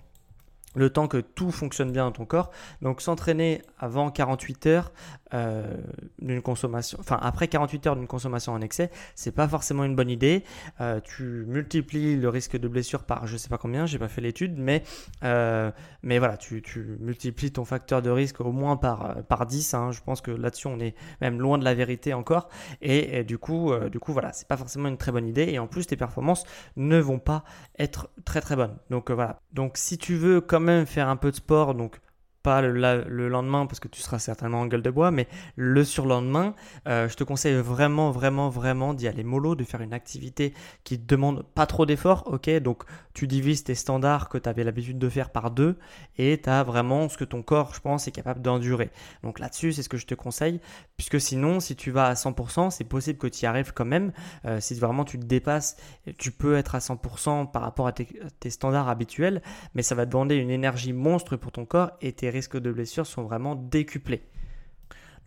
le 0.75 0.91
temps 0.91 1.09
que 1.09 1.19
tout 1.19 1.51
fonctionne 1.51 1.93
bien 1.93 2.05
dans 2.05 2.13
ton 2.13 2.25
corps. 2.25 2.51
Donc 2.81 3.01
s'entraîner 3.01 3.63
avant 3.79 4.11
48 4.11 4.67
heures 4.67 4.93
euh, 5.35 5.77
d'une 6.19 6.43
consommation, 6.43 6.99
enfin 7.01 7.19
après 7.23 7.49
48 7.49 7.87
heures 7.87 7.97
d'une 7.97 8.07
consommation 8.07 8.53
en 8.53 8.61
excès, 8.61 8.91
c'est 9.15 9.33
pas 9.33 9.49
forcément 9.49 9.85
une 9.85 9.97
bonne 9.97 10.11
idée. 10.11 10.45
Euh, 10.81 11.01
tu 11.01 11.45
multiplies 11.47 12.17
le 12.17 12.29
risque 12.29 12.57
de 12.59 12.69
blessure 12.69 13.05
par 13.05 13.27
je 13.27 13.37
sais 13.37 13.49
pas 13.49 13.59
combien, 13.59 13.87
j'ai 13.87 13.99
pas 13.99 14.09
fait 14.09 14.21
l'étude, 14.21 14.59
mais 14.59 14.83
euh, 15.25 15.71
voilà, 16.03 16.37
tu, 16.37 16.63
tu, 16.63 16.99
multiplies 17.01 17.51
ton 17.51 17.65
facteur 17.65 18.03
de 18.03 18.11
risque 18.11 18.41
au 18.41 18.53
moins 18.53 18.77
par 18.77 19.23
par 19.25 19.47
10. 19.47 19.75
Hein. 19.75 19.91
Je 19.93 20.01
pense 20.01 20.21
que 20.21 20.31
là-dessus 20.31 20.67
on 20.67 20.79
est 20.79 20.95
même 21.21 21.41
loin 21.41 21.59
de 21.59 21.65
la 21.65 21.75
vérité 21.75 22.15
encore. 22.15 22.49
Et, 22.81 23.25
du 23.25 23.39
coup 23.39 23.73
du 23.91 23.99
coup 23.99 24.13
voilà, 24.13 24.33
c'est 24.33 24.49
pas 24.49 24.57
forcément 24.57 24.89
une 24.89 24.99
très 24.99 25.13
bonne 25.13 25.27
idée. 25.27 25.45
Et 25.45 25.59
en 25.59 25.67
plus 25.67 25.87
tes 25.87 25.97
performances 25.97 26.45
ne 26.77 26.99
vont 26.99 27.19
pas 27.19 27.45
être 27.79 28.11
très 28.25 28.41
très 28.41 28.57
bonnes. 28.57 28.77
Donc 28.91 29.11
voilà. 29.11 29.41
Donc 29.53 29.77
si 29.77 29.99
tu 29.99 30.15
veux 30.15 30.41
comme 30.41 30.62
même 30.63 30.87
faire 30.87 31.09
un 31.09 31.17
peu 31.17 31.31
de 31.31 31.37
sport, 31.37 31.75
donc 31.75 32.01
pas 32.43 32.61
le, 32.61 33.29
lendemain 33.29 33.67
parce 33.67 33.81
que 33.81 33.89
tu 33.89 34.01
seras 34.01 34.19
certainement 34.19 34.61
en 34.61 34.67
gueule 34.67 34.83
de 34.83 34.91
bois, 34.91 35.11
mais 35.11 35.29
le 35.57 35.85
surlendemain, 35.85 36.55
euh, 36.89 37.09
je 37.09 37.15
te 37.17 37.25
conseille 37.25 37.55
vraiment, 37.55 38.11
vraiment, 38.11 38.49
vraiment 38.49 38.95
d'y 38.95 39.09
aller 39.09 39.25
mollo, 39.25 39.55
de 39.55 39.65
faire 39.65 39.81
une 39.81 39.93
activité 39.93 40.55
qui 40.85 40.99
te 40.99 41.07
demande 41.07 41.45
pas 41.55 41.67
trop 41.67 41.87
d'efforts, 41.87 42.25
ok? 42.27 42.51
Donc 42.59 42.85
tu 43.15 43.27
divises 43.27 43.65
tes 43.65 43.75
standards 43.75 44.29
que 44.29 44.39
tu 44.39 44.49
avais 44.49 44.65
l'habitude 44.65 44.99
de 44.99 45.09
faire 45.09 45.31
par 45.31 45.51
deux 45.51 45.79
et 46.19 46.41
tu 46.43 46.49
as 46.49 46.63
vraiment 46.63 47.09
ce 47.09 47.17
que 47.17 47.25
ton 47.25 47.43
corps, 47.43 47.75
je 47.75 47.81
pense, 47.81 48.09
est 48.09 48.13
capable 48.13 48.43
d'endurer. 48.43 48.91
Donc 49.23 49.39
là-dessus, 49.39 49.73
c'est 49.73 49.83
ce 49.83 49.89
que 49.89 49.97
je 49.97 50.07
te 50.07 50.15
conseille, 50.15 50.61
puisque 50.97 51.21
sinon, 51.21 51.61
si 51.61 51.77
tu 51.77 51.91
vas 51.91 52.07
à 52.07 52.15
100%, 52.15 52.71
c'est 52.71 52.85
possible 52.85 53.19
que 53.19 53.27
tu 53.27 53.45
y 53.45 53.47
arrives 53.47 53.73
quand 53.73 53.85
même. 53.85 54.13
Euh, 54.45 54.61
si 54.61 54.75
vraiment 54.75 55.05
tu 55.05 55.19
te 55.19 55.25
dépasses, 55.25 55.77
tu 56.19 56.31
peux 56.31 56.57
être 56.57 56.75
à 56.75 56.79
100% 56.79 57.51
par 57.51 57.63
rapport 57.63 57.87
à 57.87 57.93
tes, 57.93 58.51
standards 58.51 58.89
habituels, 58.89 59.43
mais 59.75 59.83
ça 59.83 59.95
va 59.95 60.07
demander 60.07 60.37
une 60.37 60.51
énergie 60.51 60.93
monstre 60.93 61.37
pour 61.37 61.53
ton 61.53 61.65
corps 61.65 61.93
et 62.01 62.13
tes 62.13 62.31
risques 62.33 62.59
de 62.59 62.73
blessure 62.73 63.07
sont 63.07 63.23
vraiment 63.23 63.55
décuplés. 63.55 64.23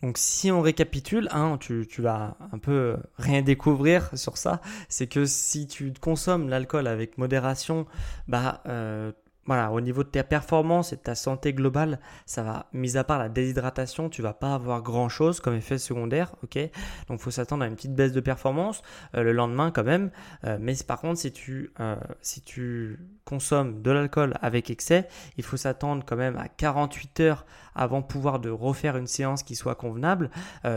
Donc 0.02 0.18
si 0.18 0.50
on 0.50 0.60
récapitule, 0.60 1.28
hein, 1.32 1.58
tu, 1.58 1.86
vas 1.98 2.36
un 2.52 2.58
peu 2.58 2.96
rien 3.16 3.40
découvrir 3.40 4.10
sur 4.14 4.36
ça, 4.36 4.60
c'est 4.88 5.06
que 5.06 5.24
si 5.24 5.66
tu 5.66 5.92
consommes 5.98 6.48
l'alcool 6.50 6.86
avec 6.86 7.16
modération, 7.16 7.86
bah, 8.28 8.62
euh, 8.66 9.12
voilà, 9.46 9.70
au 9.70 9.80
niveau 9.80 10.02
de 10.02 10.08
tes 10.08 10.22
performances 10.22 10.92
et 10.92 10.96
de 10.96 11.00
ta 11.00 11.14
santé 11.14 11.52
globale, 11.52 12.00
ça 12.24 12.42
va, 12.42 12.66
mis 12.72 12.96
à 12.96 13.04
part 13.04 13.18
la 13.18 13.28
déshydratation, 13.28 14.08
tu 14.08 14.22
vas 14.22 14.32
pas 14.32 14.54
avoir 14.54 14.82
grand 14.82 15.08
chose 15.08 15.40
comme 15.40 15.54
effet 15.54 15.78
secondaire, 15.78 16.34
ok? 16.42 16.58
Donc, 17.08 17.20
faut 17.20 17.30
s'attendre 17.30 17.64
à 17.64 17.66
une 17.66 17.76
petite 17.76 17.94
baisse 17.94 18.12
de 18.12 18.20
performance 18.20 18.82
euh, 19.14 19.22
le 19.22 19.32
lendemain 19.32 19.70
quand 19.70 19.84
même. 19.84 20.10
Euh, 20.44 20.58
mais 20.60 20.74
par 20.86 21.00
contre, 21.00 21.20
si 21.20 21.32
tu, 21.32 21.72
euh, 21.80 21.96
si 22.20 22.40
tu 22.40 22.98
consommes 23.24 23.82
de 23.82 23.90
l'alcool 23.90 24.34
avec 24.40 24.70
excès, 24.70 25.08
il 25.36 25.44
faut 25.44 25.56
s'attendre 25.56 26.04
quand 26.04 26.16
même 26.16 26.36
à 26.36 26.48
48 26.48 27.20
heures 27.20 27.46
avant 27.76 28.00
de 28.00 28.06
pouvoir 28.06 28.38
de 28.38 28.50
refaire 28.50 28.96
une 28.96 29.06
séance 29.06 29.42
qui 29.42 29.54
soit 29.54 29.74
convenable. 29.74 30.30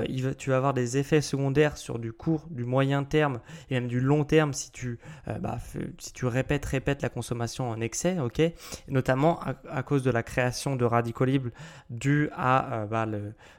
Il 0.07 0.35
tu 0.37 0.51
vas 0.51 0.57
avoir 0.57 0.73
des 0.73 0.97
effets 0.97 1.21
secondaires 1.21 1.77
sur 1.77 1.97
du 1.97 2.13
court, 2.13 2.45
du 2.49 2.65
moyen 2.65 3.03
terme 3.03 3.39
et 3.69 3.75
même 3.75 3.87
du 3.87 3.99
long 3.99 4.23
terme 4.23 4.53
si 4.53 4.71
tu, 4.71 4.99
bah, 5.39 5.57
si 5.97 6.13
tu 6.13 6.25
répètes, 6.25 6.65
répètes 6.65 7.01
la 7.01 7.09
consommation 7.09 7.69
en 7.69 7.81
excès, 7.81 8.19
ok? 8.19 8.41
Notamment 8.87 9.39
à, 9.69 9.83
cause 9.83 10.03
de 10.03 10.11
la 10.11 10.23
création 10.23 10.75
de 10.75 10.85
radicaux 10.85 11.25
libres 11.25 11.49
dû 11.89 12.29
à 12.35 12.73
euh, 12.73 12.85
bah, 12.85 13.07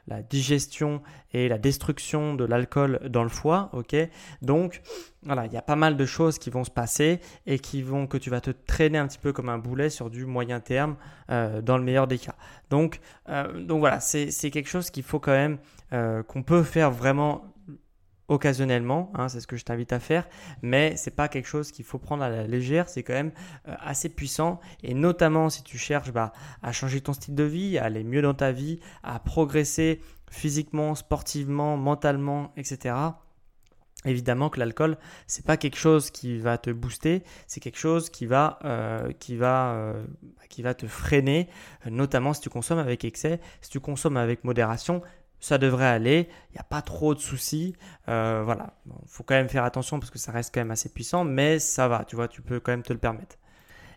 la 0.07 0.21
digestion 0.21 1.01
et 1.33 1.47
la 1.47 1.57
destruction 1.57 2.35
de 2.35 2.45
l'alcool 2.45 2.99
dans 3.09 3.23
le 3.23 3.29
foie. 3.29 3.69
ok? 3.73 3.95
Donc, 4.41 4.81
voilà, 5.23 5.45
il 5.45 5.53
y 5.53 5.57
a 5.57 5.61
pas 5.61 5.75
mal 5.75 5.97
de 5.97 6.05
choses 6.05 6.39
qui 6.39 6.49
vont 6.49 6.63
se 6.63 6.71
passer 6.71 7.19
et 7.45 7.59
qui 7.59 7.83
vont 7.83 8.07
que 8.07 8.17
tu 8.17 8.29
vas 8.29 8.41
te 8.41 8.51
traîner 8.51 8.97
un 8.97 9.07
petit 9.07 9.19
peu 9.19 9.33
comme 9.33 9.49
un 9.49 9.57
boulet 9.57 9.89
sur 9.89 10.09
du 10.09 10.25
moyen 10.25 10.59
terme 10.59 10.95
euh, 11.29 11.61
dans 11.61 11.77
le 11.77 11.83
meilleur 11.83 12.07
des 12.07 12.17
cas. 12.17 12.35
Donc, 12.69 12.99
euh, 13.29 13.30
donc 13.59 13.79
voilà, 13.79 13.99
c'est 13.99 14.51
quelque 14.51 14.69
chose 14.69 14.89
qu'il 14.89 15.03
faut 15.03 15.19
quand 15.19 15.31
même, 15.31 15.57
qu'on 16.27 16.43
peut 16.43 16.63
faire 16.63 16.91
vraiment 16.91 17.51
occasionnellement, 18.31 19.11
hein, 19.15 19.27
c'est 19.27 19.41
ce 19.41 19.47
que 19.47 19.57
je 19.57 19.65
t'invite 19.65 19.91
à 19.91 19.99
faire, 19.99 20.27
mais 20.61 20.95
c'est 20.95 21.11
pas 21.11 21.27
quelque 21.27 21.47
chose 21.47 21.71
qu'il 21.71 21.83
faut 21.83 21.99
prendre 21.99 22.23
à 22.23 22.29
la 22.29 22.47
légère, 22.47 22.87
c'est 22.87 23.03
quand 23.03 23.13
même 23.13 23.33
euh, 23.67 23.75
assez 23.81 24.07
puissant 24.07 24.61
et 24.83 24.93
notamment 24.93 25.49
si 25.49 25.63
tu 25.63 25.77
cherches 25.77 26.13
bah, 26.13 26.31
à 26.63 26.71
changer 26.71 27.01
ton 27.01 27.11
style 27.11 27.35
de 27.35 27.43
vie, 27.43 27.77
à 27.77 27.83
aller 27.85 28.05
mieux 28.05 28.21
dans 28.21 28.33
ta 28.33 28.53
vie, 28.53 28.79
à 29.03 29.19
progresser 29.19 29.99
physiquement, 30.29 30.95
sportivement, 30.95 31.75
mentalement, 31.75 32.53
etc. 32.55 32.95
Évidemment 34.05 34.49
que 34.49 34.59
l'alcool, 34.59 34.97
c'est 35.27 35.45
pas 35.45 35.57
quelque 35.57 35.77
chose 35.77 36.09
qui 36.09 36.39
va 36.39 36.57
te 36.57 36.71
booster, 36.71 37.23
c'est 37.45 37.59
quelque 37.59 37.77
chose 37.77 38.09
qui 38.09 38.25
va, 38.25 38.57
euh, 38.65 39.11
qui 39.19 39.35
va, 39.35 39.73
euh, 39.73 40.03
qui 40.49 40.63
va 40.63 40.73
te 40.73 40.87
freiner, 40.87 41.47
notamment 41.85 42.33
si 42.33 42.41
tu 42.41 42.49
consommes 42.49 42.79
avec 42.79 43.05
excès, 43.05 43.39
si 43.61 43.69
tu 43.69 43.79
consommes 43.79 44.17
avec 44.17 44.43
modération, 44.43 45.03
ça 45.41 45.57
devrait 45.57 45.87
aller, 45.87 46.29
il 46.51 46.53
n'y 46.53 46.59
a 46.59 46.63
pas 46.63 46.81
trop 46.81 47.13
de 47.13 47.19
soucis. 47.19 47.75
Euh, 48.07 48.43
voilà, 48.45 48.75
il 48.85 49.07
faut 49.07 49.23
quand 49.23 49.35
même 49.35 49.49
faire 49.49 49.65
attention 49.65 49.99
parce 49.99 50.11
que 50.11 50.19
ça 50.19 50.31
reste 50.31 50.53
quand 50.53 50.61
même 50.61 50.71
assez 50.71 50.89
puissant, 50.89 51.25
mais 51.25 51.59
ça 51.59 51.87
va, 51.89 52.05
tu 52.05 52.15
vois, 52.15 52.27
tu 52.29 52.41
peux 52.41 52.61
quand 52.61 52.71
même 52.71 52.83
te 52.83 52.93
le 52.93 52.99
permettre. 52.99 53.35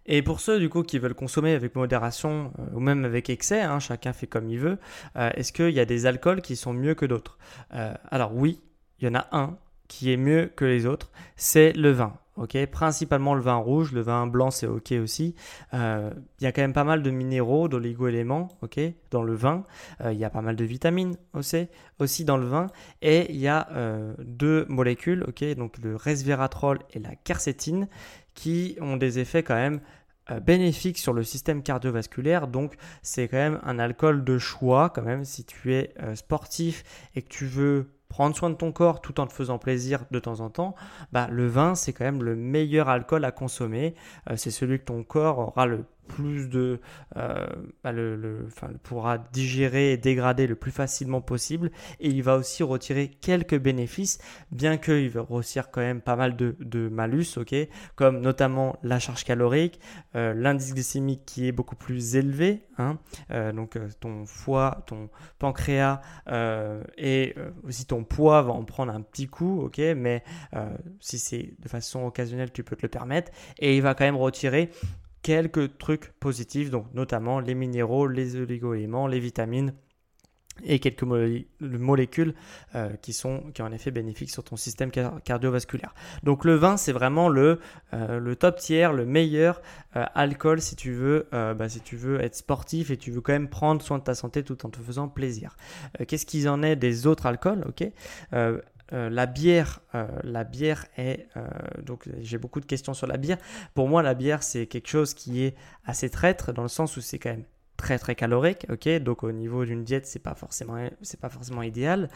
Et 0.06 0.20
pour 0.22 0.40
ceux 0.40 0.58
du 0.58 0.68
coup 0.68 0.82
qui 0.82 0.98
veulent 0.98 1.14
consommer 1.14 1.54
avec 1.54 1.76
modération 1.76 2.52
euh, 2.58 2.74
ou 2.74 2.80
même 2.80 3.04
avec 3.04 3.30
excès, 3.30 3.60
hein, 3.60 3.78
chacun 3.78 4.12
fait 4.12 4.26
comme 4.26 4.48
il 4.48 4.58
veut, 4.58 4.78
euh, 5.16 5.30
est-ce 5.34 5.52
qu'il 5.52 5.70
y 5.70 5.80
a 5.80 5.84
des 5.84 6.06
alcools 6.06 6.42
qui 6.42 6.56
sont 6.56 6.72
mieux 6.72 6.94
que 6.94 7.06
d'autres? 7.06 7.38
Alors 7.70 8.34
oui, 8.34 8.60
il 9.00 9.06
y 9.06 9.10
en 9.10 9.14
a 9.14 9.26
un 9.32 9.56
qui 9.94 10.12
est 10.12 10.16
mieux 10.16 10.50
que 10.56 10.64
les 10.64 10.86
autres, 10.86 11.12
c'est 11.36 11.72
le 11.72 11.92
vin 11.92 12.14
ok? 12.36 12.66
Principalement 12.66 13.34
le 13.34 13.40
vin 13.40 13.54
rouge, 13.54 13.92
le 13.92 14.00
vin 14.00 14.26
blanc 14.26 14.50
c'est 14.50 14.66
ok 14.66 14.92
aussi. 15.02 15.36
Euh, 15.72 16.10
il 16.40 16.44
y 16.44 16.46
a 16.46 16.52
quand 16.52 16.62
même 16.62 16.72
pas 16.72 16.82
mal 16.82 17.02
de 17.02 17.10
minéraux, 17.10 17.68
d'oligo-éléments, 17.68 18.48
ok? 18.62 18.80
Dans 19.12 19.22
le 19.22 19.34
vin, 19.34 19.62
euh, 20.00 20.12
il 20.12 20.18
y 20.18 20.24
a 20.24 20.30
pas 20.30 20.42
mal 20.42 20.56
de 20.56 20.64
vitamines 20.64 21.16
aussi, 21.32 21.68
aussi 22.00 22.24
dans 22.24 22.36
le 22.36 22.46
vin, 22.46 22.66
et 23.02 23.32
il 23.32 23.38
y 23.38 23.48
a 23.48 23.68
euh, 23.72 24.14
deux 24.18 24.66
molécules, 24.68 25.24
ok? 25.28 25.44
Donc 25.54 25.78
le 25.78 25.94
resveratrol 25.94 26.80
et 26.92 26.98
la 26.98 27.14
quercétine, 27.14 27.88
qui 28.34 28.76
ont 28.80 28.96
des 28.96 29.20
effets 29.20 29.44
quand 29.44 29.54
même 29.54 29.80
bénéfiques 30.42 30.96
sur 30.98 31.12
le 31.12 31.22
système 31.22 31.62
cardiovasculaire. 31.62 32.48
Donc 32.48 32.76
c'est 33.02 33.28
quand 33.28 33.36
même 33.36 33.60
un 33.62 33.78
alcool 33.78 34.24
de 34.24 34.38
choix 34.38 34.88
quand 34.88 35.02
même 35.02 35.24
si 35.24 35.44
tu 35.44 35.74
es 35.74 35.94
sportif 36.14 36.82
et 37.14 37.20
que 37.20 37.28
tu 37.28 37.44
veux 37.44 37.93
prendre 38.08 38.36
soin 38.36 38.50
de 38.50 38.54
ton 38.54 38.72
corps 38.72 39.00
tout 39.00 39.20
en 39.20 39.26
te 39.26 39.32
faisant 39.32 39.58
plaisir 39.58 40.04
de 40.10 40.18
temps 40.18 40.40
en 40.40 40.50
temps, 40.50 40.74
bah, 41.12 41.28
le 41.30 41.46
vin, 41.46 41.74
c'est 41.74 41.92
quand 41.92 42.04
même 42.04 42.22
le 42.22 42.36
meilleur 42.36 42.88
alcool 42.88 43.24
à 43.24 43.32
consommer. 43.32 43.94
Euh, 44.30 44.36
c'est 44.36 44.50
celui 44.50 44.78
que 44.78 44.84
ton 44.84 45.02
corps 45.02 45.38
aura 45.38 45.66
le 45.66 45.84
plus 46.06 46.48
de 46.48 46.80
euh, 47.16 47.46
bah, 47.82 47.92
le, 47.92 48.46
pourra 48.82 49.18
digérer 49.18 49.92
et 49.92 49.96
dégrader 49.96 50.46
le 50.46 50.54
plus 50.54 50.70
facilement 50.70 51.20
possible. 51.20 51.70
Et 52.00 52.08
il 52.08 52.22
va 52.22 52.36
aussi 52.36 52.62
retirer 52.62 53.08
quelques 53.08 53.58
bénéfices 53.58 54.18
bien 54.50 54.76
qu'il 54.76 55.10
va 55.10 55.22
grossir 55.22 55.70
quand 55.70 55.80
même 55.80 56.00
pas 56.00 56.16
mal 56.16 56.36
de, 56.36 56.54
malus 56.88 57.38
ok 57.38 57.54
comme 57.96 58.20
notamment 58.20 58.76
la 58.82 58.98
charge 58.98 59.24
calorique 59.24 59.80
euh, 60.16 60.34
l'indice 60.34 60.74
glycémique 60.74 61.22
qui 61.24 61.48
est 61.48 61.52
beaucoup 61.52 61.76
plus 61.76 62.16
élevé 62.16 62.66
hein, 62.78 62.98
euh, 63.30 63.52
donc 63.52 63.78
ton 64.00 64.26
foie 64.26 64.82
ton 64.86 65.08
pancréas 65.38 66.00
et 66.98 67.34
aussi 67.62 67.86
ton 67.86 68.04
poids 68.04 68.42
va 68.42 68.52
en 68.52 68.64
prendre 68.64 68.92
un 68.92 69.00
petit 69.00 69.26
coup 69.26 69.62
ok 69.62 69.78
mais 69.96 70.22
si 71.00 71.18
c'est 71.18 71.54
de 71.58 71.68
façon 71.68 72.04
occasionnelle 72.04 72.52
tu 72.52 72.64
peux 72.64 72.76
te 72.76 72.82
le 72.82 72.88
permettre. 72.88 73.30
Et 73.58 73.76
il 73.76 73.82
va 73.82 73.94
quand 73.94 74.04
même 74.04 74.16
retirer 74.16 74.70
quelques 75.24 75.78
trucs 75.78 76.12
positifs, 76.20 76.70
donc 76.70 76.86
notamment 76.92 77.40
les 77.40 77.54
minéraux, 77.54 78.06
les 78.06 78.36
oligo-éléments, 78.36 79.06
les 79.08 79.18
vitamines 79.18 79.72
et 80.62 80.78
quelques 80.78 81.02
molécules 81.02 82.34
euh, 82.76 82.90
qui 83.02 83.12
sont 83.12 83.50
qui 83.52 83.62
ont 83.62 83.64
un 83.64 83.72
effet 83.72 83.90
bénéfique 83.90 84.30
sur 84.30 84.44
ton 84.44 84.54
système 84.54 84.92
cardiovasculaire. 84.92 85.94
Donc 86.22 86.44
le 86.44 86.54
vin 86.54 86.76
c'est 86.76 86.92
vraiment 86.92 87.28
le, 87.28 87.58
euh, 87.92 88.20
le 88.20 88.36
top 88.36 88.58
tiers, 88.58 88.92
le 88.92 89.04
meilleur 89.04 89.62
euh, 89.96 90.04
alcool 90.14 90.60
si 90.60 90.76
tu 90.76 90.92
veux 90.92 91.26
bah, 91.32 91.68
si 91.68 91.80
tu 91.80 91.96
veux 91.96 92.20
être 92.20 92.36
sportif 92.36 92.90
et 92.90 92.96
tu 92.96 93.10
veux 93.10 93.20
quand 93.20 93.32
même 93.32 93.48
prendre 93.48 93.82
soin 93.82 93.98
de 93.98 94.04
ta 94.04 94.14
santé 94.14 94.44
tout 94.44 94.64
en 94.64 94.70
te 94.70 94.78
faisant 94.78 95.08
plaisir. 95.08 95.56
Qu'est-ce 96.06 96.26
qu'ils 96.26 96.48
en 96.48 96.62
est 96.62 96.76
des 96.76 97.08
autres 97.08 97.26
alcools? 97.26 97.64
Ok 97.66 97.90
euh, 98.92 99.08
la 99.08 99.26
bière, 99.26 99.80
euh, 99.94 100.06
la 100.22 100.44
bière 100.44 100.86
est 100.98 101.26
euh, 101.36 101.46
donc 101.82 102.08
j'ai 102.20 102.38
beaucoup 102.38 102.60
de 102.60 102.66
questions 102.66 102.94
sur 102.94 103.06
la 103.06 103.16
bière. 103.16 103.38
Pour 103.74 103.88
moi, 103.88 104.02
la 104.02 104.14
bière 104.14 104.42
c'est 104.42 104.66
quelque 104.66 104.88
chose 104.88 105.14
qui 105.14 105.42
est 105.42 105.54
assez 105.86 106.10
traître 106.10 106.52
dans 106.52 106.62
le 106.62 106.68
sens 106.68 106.96
où 106.96 107.00
c'est 107.00 107.18
quand 107.18 107.30
même 107.30 107.44
très 107.76 107.98
très 107.98 108.14
calorique, 108.14 108.66
ok? 108.70 108.88
Donc 108.98 109.24
au 109.24 109.32
niveau 109.32 109.64
d'une 109.64 109.84
diète, 109.84 110.06
c'est 110.06 110.20
pas 110.20 110.34
forcément 110.34 110.76
c'est 111.02 111.18
pas 111.18 111.28
forcément 111.28 111.62
idéal. 111.62 112.08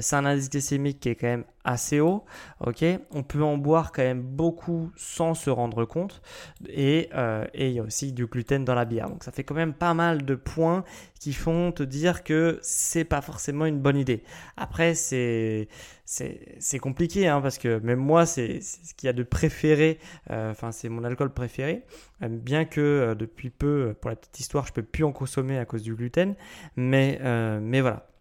c'est 0.00 0.16
un 0.16 0.24
indice 0.24 0.48
glycémique 0.48 1.00
qui 1.00 1.10
est 1.10 1.16
quand 1.16 1.26
même 1.26 1.44
assez 1.64 2.00
haut, 2.00 2.24
ok? 2.60 2.84
On 3.10 3.22
peut 3.22 3.42
en 3.42 3.58
boire 3.58 3.92
quand 3.92 4.02
même 4.02 4.22
beaucoup 4.22 4.90
sans 4.96 5.34
se 5.34 5.50
rendre 5.50 5.84
compte. 5.84 6.22
Et 6.68 7.10
et 7.52 7.68
il 7.68 7.74
y 7.74 7.80
a 7.80 7.82
aussi 7.82 8.12
du 8.12 8.26
gluten 8.26 8.64
dans 8.64 8.74
la 8.74 8.84
bière. 8.84 9.10
Donc 9.10 9.24
ça 9.24 9.32
fait 9.32 9.44
quand 9.44 9.54
même 9.54 9.74
pas 9.74 9.92
mal 9.92 10.24
de 10.24 10.34
points 10.34 10.84
qui 11.22 11.32
font 11.34 11.70
te 11.70 11.84
dire 11.84 12.24
que 12.24 12.58
c'est 12.62 13.04
pas 13.04 13.20
forcément 13.20 13.64
une 13.64 13.78
bonne 13.78 13.96
idée. 13.96 14.24
Après, 14.56 14.96
c'est 14.96 15.68
c'est 16.04 16.78
compliqué 16.78 17.28
hein, 17.28 17.40
parce 17.40 17.58
que 17.58 17.78
même 17.78 17.98
moi, 17.98 18.26
c'est 18.26 18.60
ce 18.60 18.94
qu'il 18.94 19.06
y 19.06 19.10
a 19.10 19.12
de 19.12 19.22
préféré. 19.22 19.98
Euh, 20.30 20.50
enfin, 20.50 20.72
c'est 20.72 20.88
mon 20.88 21.04
alcool 21.04 21.32
préféré. 21.32 21.84
Euh, 22.22 22.28
bien 22.28 22.64
que 22.64 22.80
euh, 22.80 23.14
depuis 23.14 23.50
peu, 23.50 23.94
pour 24.00 24.10
la 24.10 24.16
petite 24.16 24.40
histoire, 24.40 24.66
je 24.66 24.72
peux 24.72 24.82
plus 24.82 25.04
en 25.04 25.12
consommer 25.12 25.58
à 25.58 25.64
cause 25.64 25.82
du 25.82 25.94
gluten. 25.94 26.34
Mais 26.76 27.18
mais 27.60 27.80
voilà. 27.80 28.11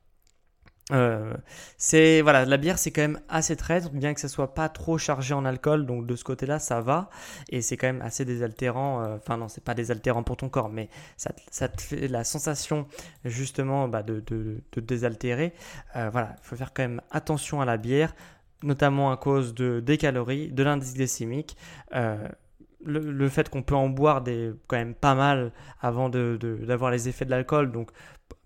Euh, 0.91 1.34
c'est 1.77 2.21
voilà, 2.21 2.45
la 2.45 2.58
bière 2.58 2.77
c'est 2.77 2.91
quand 2.91 3.01
même 3.01 3.19
assez 3.30 3.56
traître, 3.56 3.89
bien 3.91 4.13
que 4.13 4.19
ça 4.19 4.27
soit 4.27 4.54
pas 4.54 4.69
trop 4.69 4.97
chargé 4.97 5.34
en 5.34 5.45
alcool, 5.45 5.86
donc 5.86 6.06
de 6.06 6.15
ce 6.15 6.23
côté-là 6.23 6.60
ça 6.60 6.82
va, 6.82 7.10
et 7.49 7.62
c'est 7.62 7.77
quand 7.77 7.88
même 7.88 8.01
assez 8.01 8.25
désaltérant. 8.25 9.04
Euh, 9.04 9.15
enfin 9.17 9.38
non, 9.38 9.47
c'est 9.47 9.63
pas 9.63 9.73
désaltérant 9.73 10.23
pour 10.23 10.38
ton 10.38 10.49
corps, 10.49 10.69
mais 10.69 10.89
ça, 11.17 11.32
ça 11.49 11.67
te 11.67 11.82
fait 11.82 12.08
la 12.08 12.23
sensation 12.23 12.88
justement 13.25 13.88
bah, 13.88 14.04
de, 14.04 14.19
de, 14.19 14.62
désaltérer. 14.82 15.54
Euh, 15.95 16.10
voilà, 16.12 16.36
il 16.38 16.45
faut 16.45 16.56
faire 16.56 16.73
quand 16.73 16.84
même 16.84 17.01
attention 17.12 17.62
à 17.62 17.65
la 17.65 17.77
bière, 17.77 18.13
notamment 18.63 19.12
à 19.12 19.17
cause 19.17 19.54
de 19.54 19.80
des 19.80 19.97
calories, 19.97 20.51
de 20.51 20.63
l'indice 20.63 20.93
glycémique. 20.93 21.58
Le, 22.84 23.12
le, 23.12 23.30
fait 23.30 23.47
qu'on 23.47 23.62
peut 23.62 23.75
en 23.75 23.89
boire 23.89 24.21
des, 24.21 24.54
quand 24.65 24.75
même 24.75 24.95
pas 24.95 25.13
mal 25.13 25.51
avant 25.82 26.10
d'avoir 26.10 26.89
de, 26.89 26.95
les 26.95 27.10
effets 27.10 27.25
de 27.25 27.30
l'alcool. 27.30 27.71
Donc 27.71 27.91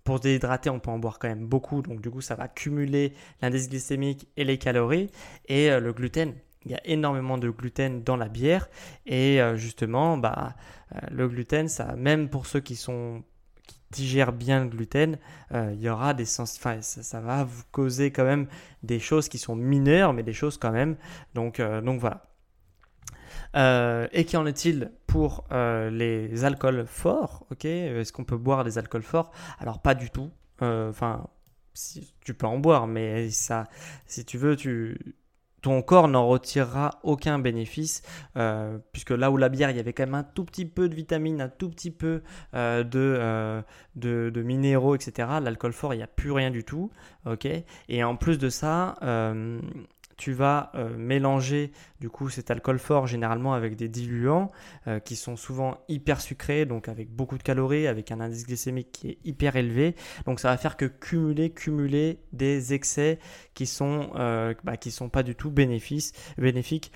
pour 0.06 0.20
déshydrater, 0.20 0.70
on 0.70 0.78
peut 0.78 0.90
en 0.90 0.98
boire 0.98 1.18
quand 1.18 1.28
même 1.28 1.46
beaucoup, 1.46 1.82
donc 1.82 2.00
du 2.00 2.10
coup 2.10 2.20
ça 2.20 2.36
va 2.36 2.46
cumuler 2.46 3.12
l'indice 3.42 3.68
glycémique 3.68 4.28
et 4.36 4.44
les 4.44 4.56
calories. 4.56 5.10
Et 5.48 5.70
euh, 5.70 5.80
le 5.80 5.92
gluten, 5.92 6.32
il 6.64 6.70
y 6.70 6.74
a 6.74 6.80
énormément 6.86 7.36
de 7.36 7.50
gluten 7.50 8.02
dans 8.04 8.16
la 8.16 8.28
bière 8.28 8.68
et 9.04 9.42
euh, 9.42 9.56
justement, 9.56 10.16
bah, 10.16 10.54
euh, 10.94 11.00
le 11.10 11.28
gluten, 11.28 11.68
ça, 11.68 11.96
même 11.96 12.30
pour 12.30 12.46
ceux 12.46 12.60
qui 12.60 12.76
sont 12.76 13.24
qui 13.66 13.80
digèrent 13.90 14.32
bien 14.32 14.62
le 14.62 14.70
gluten, 14.70 15.18
il 15.52 15.80
y 15.80 15.88
aura 15.88 16.14
des 16.14 16.24
sens, 16.24 16.56
enfin, 16.56 16.80
ça, 16.82 17.20
va 17.20 17.42
vous 17.42 17.64
causer 17.72 18.12
quand 18.12 18.24
même 18.24 18.46
des 18.84 19.00
choses 19.00 19.28
qui 19.28 19.38
sont 19.38 19.56
mineures, 19.56 20.12
mais 20.12 20.22
des 20.22 20.32
choses 20.32 20.56
quand 20.56 20.70
même. 20.70 20.96
Donc, 21.34 21.60
donc 21.60 21.98
voilà. 21.98 22.22
Euh, 23.54 24.08
et 24.12 24.24
qu'en 24.24 24.46
est-il 24.46 24.90
pour 25.06 25.44
euh, 25.52 25.90
les 25.90 26.44
alcools 26.44 26.86
forts 26.86 27.46
Ok, 27.50 27.64
est-ce 27.64 28.12
qu'on 28.12 28.24
peut 28.24 28.36
boire 28.36 28.64
des 28.64 28.78
alcools 28.78 29.02
forts? 29.02 29.30
Alors 29.58 29.80
pas 29.80 29.94
du 29.94 30.10
tout. 30.10 30.30
Euh, 30.62 30.90
enfin, 30.90 31.26
tu 32.24 32.34
peux 32.34 32.46
en 32.46 32.58
boire, 32.58 32.86
mais 32.86 33.30
ça, 33.30 33.64
si 34.06 34.24
tu 34.24 34.38
veux, 34.38 34.56
ton 35.62 35.82
corps 35.82 36.08
n'en 36.08 36.26
retirera 36.26 37.00
aucun 37.02 37.38
bénéfice, 37.38 38.02
euh, 38.36 38.78
puisque 38.92 39.10
là 39.10 39.30
où 39.30 39.36
la 39.36 39.48
bière, 39.48 39.70
il 39.70 39.76
y 39.76 39.80
avait 39.80 39.92
quand 39.92 40.04
même 40.04 40.14
un 40.14 40.22
tout 40.22 40.44
petit 40.44 40.64
peu 40.64 40.88
de 40.88 40.94
vitamines, 40.94 41.40
un 41.40 41.48
tout 41.48 41.68
petit 41.68 41.90
peu 41.90 42.22
de, 42.54 42.82
de, 43.94 44.30
de, 44.30 44.42
minéraux, 44.42 44.94
etc. 44.94 45.28
L'alcool 45.42 45.72
fort, 45.72 45.92
il 45.92 45.98
n'y 45.98 46.02
a 46.02 46.08
plus 46.08 46.32
rien 46.32 46.50
du 46.50 46.64
tout. 46.64 46.90
ok? 47.26 47.46
Et 47.88 48.04
en 48.04 48.16
plus 48.16 48.38
de 48.38 48.48
ça, 48.48 48.96
tu 50.16 50.32
vas 50.32 50.70
euh, 50.74 50.96
mélanger 50.96 51.72
du 52.00 52.08
coup 52.08 52.28
cet 52.28 52.50
alcool 52.50 52.78
fort 52.78 53.06
généralement 53.06 53.54
avec 53.54 53.76
des 53.76 53.88
diluants 53.88 54.50
euh, 54.86 54.98
qui 54.98 55.16
sont 55.16 55.36
souvent 55.36 55.78
hyper 55.88 56.20
sucrés, 56.20 56.64
donc 56.64 56.88
avec 56.88 57.10
beaucoup 57.10 57.38
de 57.38 57.42
calories, 57.42 57.86
avec 57.86 58.10
un 58.10 58.20
indice 58.20 58.46
glycémique 58.46 58.92
qui 58.92 59.10
est 59.10 59.18
hyper 59.24 59.56
élevé. 59.56 59.94
Donc 60.24 60.40
ça 60.40 60.48
va 60.48 60.56
faire 60.56 60.76
que 60.76 60.86
cumuler, 60.86 61.50
cumuler 61.50 62.18
des 62.32 62.72
excès 62.72 63.18
qui 63.54 63.66
sont, 63.66 64.10
euh, 64.16 64.54
bah, 64.64 64.76
qui 64.76 64.90
sont 64.90 65.08
pas 65.08 65.22
du 65.22 65.34
tout 65.34 65.50
bénéfiques 65.50 66.92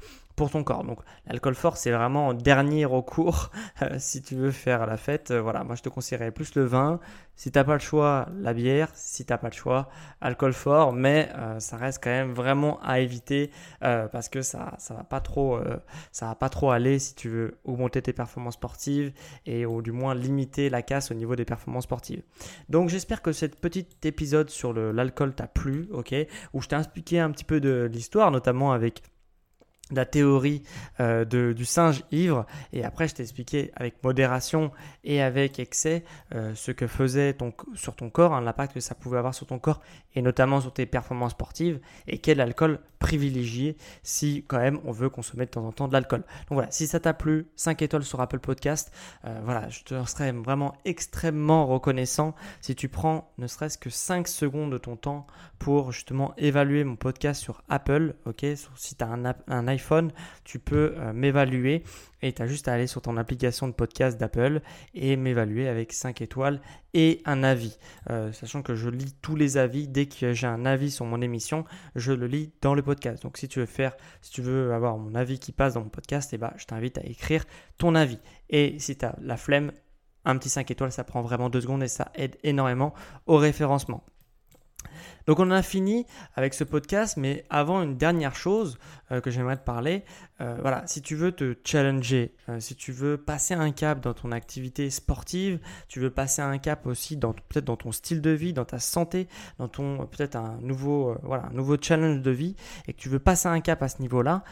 ton 0.48 0.64
corps. 0.64 0.84
Donc 0.84 1.00
l'alcool 1.26 1.54
fort, 1.54 1.76
c'est 1.76 1.90
vraiment 1.90 2.28
en 2.28 2.34
dernier 2.34 2.84
recours 2.84 3.50
euh, 3.82 3.96
si 3.98 4.22
tu 4.22 4.34
veux 4.36 4.50
faire 4.50 4.86
la 4.86 4.96
fête. 4.96 5.30
Euh, 5.30 5.40
voilà, 5.40 5.64
moi 5.64 5.74
je 5.74 5.82
te 5.82 5.88
conseillerais 5.88 6.30
plus 6.30 6.54
le 6.54 6.64
vin. 6.64 7.00
Si 7.36 7.50
t'as 7.50 7.64
pas 7.64 7.72
le 7.72 7.80
choix, 7.80 8.28
la 8.38 8.52
bière. 8.52 8.90
Si 8.94 9.24
t'as 9.24 9.38
pas 9.38 9.48
le 9.48 9.54
choix, 9.54 9.88
alcool 10.20 10.52
fort. 10.52 10.92
Mais 10.92 11.30
euh, 11.36 11.58
ça 11.58 11.76
reste 11.76 12.02
quand 12.04 12.10
même 12.10 12.32
vraiment 12.32 12.80
à 12.82 13.00
éviter 13.00 13.50
parce 13.80 14.28
que 14.28 14.42
ça, 14.42 14.74
ça 14.78 14.94
va 14.94 15.04
pas 15.04 15.20
trop, 15.20 15.58
ça 16.12 16.26
va 16.26 16.34
pas 16.34 16.48
trop 16.48 16.70
aller 16.70 16.98
si 16.98 17.14
tu 17.14 17.28
veux 17.28 17.58
augmenter 17.64 18.02
tes 18.02 18.12
performances 18.12 18.54
sportives 18.54 19.12
et 19.46 19.64
ou 19.64 19.80
du 19.80 19.90
moins 19.90 20.14
limiter 20.14 20.68
la 20.68 20.82
casse 20.82 21.10
au 21.10 21.14
niveau 21.14 21.34
des 21.34 21.44
performances 21.44 21.84
sportives. 21.84 22.22
Donc 22.68 22.90
j'espère 22.90 23.22
que 23.22 23.32
cet 23.32 23.58
petit 23.58 23.86
épisode 24.04 24.50
sur 24.50 24.72
l'alcool 24.74 25.34
t'a 25.34 25.46
plu, 25.46 25.88
ok, 25.92 26.14
où 26.52 26.60
je 26.60 26.68
t'ai 26.68 26.76
expliqué 26.76 27.20
un 27.20 27.30
petit 27.30 27.44
peu 27.44 27.60
de 27.60 27.88
l'histoire, 27.90 28.30
notamment 28.30 28.72
avec 28.72 29.02
la 29.92 30.04
théorie 30.04 30.62
euh, 31.00 31.24
de, 31.24 31.52
du 31.52 31.64
singe 31.64 32.02
ivre 32.10 32.46
et 32.72 32.84
après 32.84 33.08
je 33.08 33.14
t'ai 33.14 33.22
expliqué 33.22 33.70
avec 33.74 34.02
modération 34.02 34.70
et 35.04 35.20
avec 35.20 35.58
excès 35.58 36.04
euh, 36.34 36.54
ce 36.54 36.72
que 36.72 36.86
faisait 36.86 37.34
ton, 37.34 37.52
sur 37.74 37.94
ton 37.96 38.10
corps, 38.10 38.34
hein, 38.34 38.40
l'impact 38.40 38.74
que 38.74 38.80
ça 38.80 38.94
pouvait 38.94 39.18
avoir 39.18 39.34
sur 39.34 39.46
ton 39.46 39.58
corps 39.58 39.80
et 40.14 40.22
notamment 40.22 40.60
sur 40.60 40.72
tes 40.72 40.86
performances 40.86 41.32
sportives 41.32 41.80
et 42.06 42.18
quel 42.18 42.40
alcool 42.40 42.80
privilégier 42.98 43.76
si 44.02 44.44
quand 44.46 44.58
même 44.58 44.78
on 44.84 44.92
veut 44.92 45.08
consommer 45.08 45.46
de 45.46 45.50
temps 45.50 45.64
en 45.64 45.72
temps 45.72 45.88
de 45.88 45.92
l'alcool. 45.92 46.20
Donc 46.20 46.50
voilà, 46.50 46.70
si 46.70 46.86
ça 46.86 47.00
t'a 47.00 47.14
plu, 47.14 47.48
5 47.56 47.82
étoiles 47.82 48.04
sur 48.04 48.20
Apple 48.20 48.38
Podcast, 48.40 48.92
euh, 49.24 49.40
voilà, 49.44 49.68
je 49.68 49.82
te 49.82 50.04
serais 50.04 50.32
vraiment 50.32 50.74
extrêmement 50.84 51.66
reconnaissant 51.66 52.34
si 52.60 52.74
tu 52.74 52.88
prends 52.88 53.32
ne 53.38 53.46
serait-ce 53.46 53.78
que 53.78 53.90
5 53.90 54.28
secondes 54.28 54.70
de 54.72 54.78
ton 54.78 54.96
temps 54.96 55.26
pour 55.58 55.92
justement 55.92 56.34
évaluer 56.36 56.84
mon 56.84 56.96
podcast 56.96 57.40
sur 57.40 57.62
Apple, 57.68 58.14
ok, 58.26 58.44
si 58.76 58.94
tu 58.94 59.04
as 59.04 59.08
un, 59.08 59.34
un 59.48 59.68
iPhone 59.68 59.79
tu 60.44 60.58
peux 60.58 60.94
euh, 60.96 61.12
m'évaluer 61.12 61.82
et 62.22 62.32
tu 62.32 62.42
as 62.42 62.46
juste 62.46 62.68
à 62.68 62.72
aller 62.74 62.86
sur 62.86 63.02
ton 63.02 63.16
application 63.16 63.68
de 63.68 63.72
podcast 63.72 64.18
d'Apple 64.18 64.60
et 64.94 65.16
m'évaluer 65.16 65.68
avec 65.68 65.92
5 65.92 66.20
étoiles 66.20 66.60
et 66.92 67.22
un 67.24 67.42
avis. 67.42 67.78
Euh, 68.10 68.32
sachant 68.32 68.62
que 68.62 68.74
je 68.74 68.88
lis 68.88 69.14
tous 69.22 69.36
les 69.36 69.56
avis, 69.56 69.88
dès 69.88 70.06
que 70.06 70.32
j'ai 70.32 70.46
un 70.46 70.66
avis 70.66 70.90
sur 70.90 71.04
mon 71.04 71.20
émission, 71.20 71.64
je 71.96 72.12
le 72.12 72.26
lis 72.26 72.52
dans 72.60 72.74
le 72.74 72.82
podcast. 72.82 73.22
Donc 73.22 73.38
si 73.38 73.48
tu 73.48 73.60
veux 73.60 73.66
faire, 73.66 73.96
si 74.20 74.30
tu 74.32 74.42
veux 74.42 74.72
avoir 74.72 74.98
mon 74.98 75.14
avis 75.14 75.38
qui 75.38 75.52
passe 75.52 75.74
dans 75.74 75.82
mon 75.82 75.88
podcast, 75.88 76.30
eh 76.32 76.38
ben, 76.38 76.52
je 76.56 76.66
t'invite 76.66 76.98
à 76.98 77.02
écrire 77.04 77.44
ton 77.78 77.94
avis. 77.94 78.18
Et 78.48 78.78
si 78.78 78.96
tu 78.96 79.04
as 79.04 79.16
la 79.20 79.36
flemme, 79.36 79.72
un 80.24 80.36
petit 80.36 80.50
5 80.50 80.70
étoiles, 80.70 80.92
ça 80.92 81.04
prend 81.04 81.22
vraiment 81.22 81.48
2 81.48 81.60
secondes 81.62 81.82
et 81.82 81.88
ça 81.88 82.10
aide 82.14 82.36
énormément 82.42 82.92
au 83.26 83.36
référencement. 83.36 84.04
Donc 85.26 85.38
on 85.38 85.50
a 85.50 85.62
fini 85.62 86.06
avec 86.34 86.54
ce 86.54 86.64
podcast, 86.64 87.16
mais 87.16 87.44
avant 87.50 87.82
une 87.82 87.96
dernière 87.96 88.34
chose 88.34 88.78
euh, 89.12 89.20
que 89.20 89.30
j'aimerais 89.30 89.56
te 89.56 89.64
parler, 89.64 90.04
euh, 90.40 90.56
voilà, 90.60 90.82
si 90.86 91.02
tu 91.02 91.14
veux 91.14 91.32
te 91.32 91.56
challenger, 91.64 92.34
euh, 92.48 92.60
si 92.60 92.74
tu 92.74 92.92
veux 92.92 93.18
passer 93.18 93.54
un 93.54 93.70
cap 93.72 94.00
dans 94.00 94.14
ton 94.14 94.32
activité 94.32 94.88
sportive, 94.90 95.60
tu 95.88 96.00
veux 96.00 96.10
passer 96.10 96.42
un 96.42 96.58
cap 96.58 96.86
aussi 96.86 97.18
peut-être 97.18 97.64
dans 97.64 97.76
ton 97.76 97.92
style 97.92 98.20
de 98.20 98.30
vie, 98.30 98.52
dans 98.52 98.64
ta 98.64 98.78
santé, 98.78 99.28
dans 99.58 99.68
ton 99.68 100.06
peut-être 100.06 100.36
un 100.36 100.58
nouveau 100.60 101.16
voilà 101.22 101.46
un 101.46 101.54
nouveau 101.54 101.76
challenge 101.80 102.20
de 102.20 102.30
vie, 102.30 102.56
et 102.86 102.92
que 102.92 102.98
tu 102.98 103.08
veux 103.08 103.18
passer 103.18 103.48
un 103.48 103.60
cap 103.60 103.82
à 103.82 103.88
ce 103.88 104.00
niveau-là, 104.00 104.42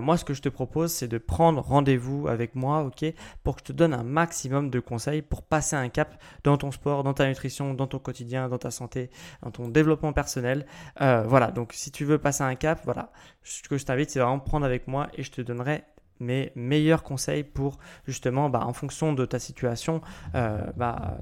moi 0.00 0.16
ce 0.16 0.24
que 0.24 0.34
je 0.34 0.42
te 0.42 0.48
propose 0.48 0.92
c'est 0.92 1.08
de 1.08 1.18
prendre 1.18 1.62
rendez-vous 1.62 2.28
avec 2.28 2.54
moi, 2.54 2.82
ok, 2.82 3.04
pour 3.42 3.56
que 3.56 3.62
je 3.62 3.72
te 3.72 3.72
donne 3.72 3.94
un 3.94 4.02
maximum 4.02 4.70
de 4.70 4.80
conseils 4.80 5.22
pour 5.22 5.42
passer 5.42 5.76
un 5.76 5.88
cap 5.88 6.20
dans 6.44 6.56
ton 6.56 6.70
sport, 6.70 7.04
dans 7.04 7.14
ta 7.14 7.26
nutrition, 7.26 7.74
dans 7.74 7.86
ton 7.86 7.98
quotidien, 7.98 8.48
dans 8.48 8.58
ta 8.58 8.70
santé, 8.70 9.10
dans 9.42 9.50
ton 9.50 9.68
développement 9.68 10.12
personnel. 10.18 10.66
voilà, 10.98 11.50
donc 11.50 11.72
si 11.72 11.90
tu 11.90 12.04
veux 12.04 12.18
passer 12.18 12.42
un 12.42 12.54
cap, 12.54 12.80
voilà, 12.84 13.12
ce 13.42 13.62
que 13.68 13.78
je 13.78 13.84
t'invite 13.84 14.10
c'est 14.10 14.20
vraiment 14.20 14.40
prendre 14.40 14.66
avec 14.66 14.88
moi 14.88 15.08
et 15.14 15.22
je 15.22 15.30
te 15.30 15.40
donnerai 15.40 15.84
mes 16.20 16.52
meilleurs 16.54 17.02
conseils 17.02 17.44
pour 17.44 17.78
justement, 18.06 18.50
bah, 18.50 18.62
en 18.64 18.72
fonction 18.72 19.12
de 19.12 19.24
ta 19.24 19.38
situation, 19.38 20.00
euh, 20.34 20.58
bah, 20.76 21.18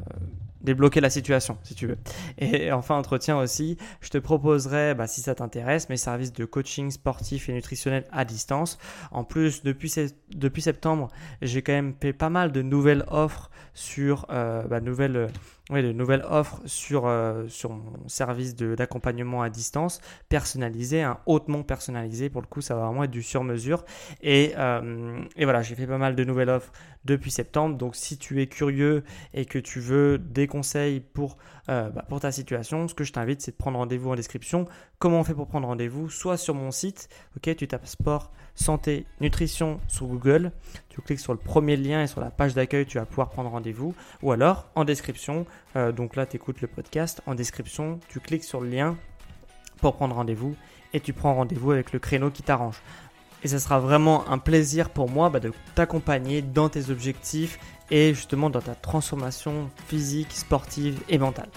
débloquer 0.61 1.01
la 1.01 1.11
situation, 1.11 1.59
si 1.63 1.75
tu 1.75 1.87
veux. 1.87 1.99
Et 2.39 2.73
enfin, 2.73 2.97
entretien 2.97 3.39
aussi, 3.39 3.77
je 4.01 4.09
te 4.09 4.19
proposerai, 4.19 4.95
bah, 4.95 5.07
si 5.07 5.21
ça 5.21 5.35
t'intéresse, 5.35 5.89
mes 5.89 5.97
services 5.97 6.33
de 6.33 6.45
coaching 6.45 6.91
sportif 6.91 7.49
et 7.49 7.53
nutritionnel 7.53 8.05
à 8.11 8.25
distance. 8.25 8.79
En 9.11 9.25
plus, 9.25 9.63
depuis, 9.63 9.95
depuis 10.35 10.63
septembre, 10.63 11.09
j'ai 11.43 11.63
quand 11.63 11.73
même 11.73 11.95
fait 12.01 12.13
pas 12.13 12.31
mal 12.31 12.53
de 12.53 12.63
nouvelles 12.63 13.05
offres 13.09 13.51
sur 13.75 14.27
euh, 14.31 14.63
bah, 14.63 14.81
nouvelles 14.81 15.29
oui, 15.71 15.83
de 15.83 15.91
nouvelles 15.91 16.25
offres 16.29 16.61
sur, 16.67 17.07
euh, 17.07 17.49
sur 17.49 17.71
mon 17.71 18.09
service 18.09 18.55
d'accompagnement 18.55 19.43
à 19.43 19.51
distance, 19.51 20.01
personnalisé, 20.29 21.03
un 21.03 21.19
hautement 21.27 21.65
personnalisé. 21.65 22.31
Pour 22.31 22.41
le 22.41 22.47
coup, 22.47 22.61
ça 22.61 22.77
va 22.77 22.87
vraiment 22.87 23.03
être 23.03 23.11
du 23.11 23.23
sur-mesure. 23.23 23.85
Et, 24.23 24.53
euh, 24.57 25.21
et, 25.35 25.45
voilà, 25.45 25.63
j'ai 25.63 25.75
fait 25.75 25.89
pas 25.89 25.99
mal 25.99 26.15
de 26.15 26.23
nouvelles 26.23 26.51
offres 26.51 26.71
depuis 27.05 27.33
septembre. 27.33 27.77
Donc, 27.77 27.97
si 27.97 28.17
tu 28.17 28.41
es 28.41 28.47
curieux 28.47 29.03
et 29.35 29.45
que 29.45 29.59
tu 29.59 29.81
veux 29.81 30.19
des 30.19 30.47
conseils 30.47 31.01
pour, 31.01 31.37
euh, 31.69 31.91
bah, 31.91 32.05
pour 32.09 32.21
ta 32.21 32.31
situation, 32.31 32.87
ce 32.87 32.95
que 32.95 33.03
je 33.03 33.13
t'invite, 33.13 33.41
c'est 33.41 33.51
de 33.51 33.57
prendre 33.57 33.79
rendez-vous 33.79 34.11
en 34.11 34.15
description. 34.15 34.69
Comment 34.99 35.21
on 35.21 35.25
fait 35.25 35.35
pour 35.35 35.47
prendre 35.47 35.69
rendez-vous 35.69 36.09
Soit 36.09 36.39
sur 36.39 36.55
mon 36.55 36.71
site, 36.71 37.11
ok, 37.37 37.55
tu 37.55 37.69
tapes 37.69 37.87
sport, 37.87 38.33
santé, 38.55 39.05
nutrition 39.21 39.79
sur 39.89 40.07
Google. 40.07 40.53
Tu 40.89 41.03
cliques 41.03 41.21
sur 41.21 41.35
le 41.35 41.39
premier 41.39 41.77
lien 41.77 42.03
et 42.03 42.07
sur 42.07 42.23
la 42.23 42.31
page 42.31 42.55
d'accueil, 42.55 42.87
tu 42.87 42.97
vas 42.97 43.05
pouvoir 43.05 43.29
prendre 43.29 43.51
rendez-vous. 43.51 43.95
Ou 44.23 44.33
alors, 44.33 44.69
en 44.75 44.85
description, 44.85 45.45
euh, 45.77 45.93
donc 45.93 46.17
là, 46.17 46.25
tu 46.25 46.37
écoutes 46.37 46.63
le 46.63 46.69
podcast. 46.69 47.21
En 47.27 47.35
description, 47.35 48.01
tu 48.09 48.21
cliques 48.21 48.45
sur 48.45 48.63
le 48.63 48.71
lien 48.71 48.97
pour 49.83 49.97
prendre 49.97 50.15
rendez-vous 50.15 50.57
et 50.95 51.01
tu 51.01 51.13
prends 51.13 51.35
rendez-vous 51.35 51.73
avec 51.73 51.93
le 51.93 51.99
créneau 51.99 52.31
qui 52.31 52.43
t'arrange. 52.43 52.81
Et 53.45 53.49
ce 53.49 53.59
sera 53.59 53.79
vraiment 53.79 54.27
un 54.31 54.39
plaisir 54.39 54.89
pour 54.89 55.11
moi 55.11 55.29
bah, 55.29 55.41
de 55.41 55.53
t'accompagner 55.75 56.41
dans 56.41 56.71
tes 56.71 56.89
objectifs 56.89 57.59
et 57.91 58.15
justement 58.15 58.49
dans 58.49 58.63
ta 58.63 58.75
transformation 58.75 59.71
physique, 59.89 60.33
sportive 60.33 61.01
et 61.11 61.19
mentale. 61.19 61.51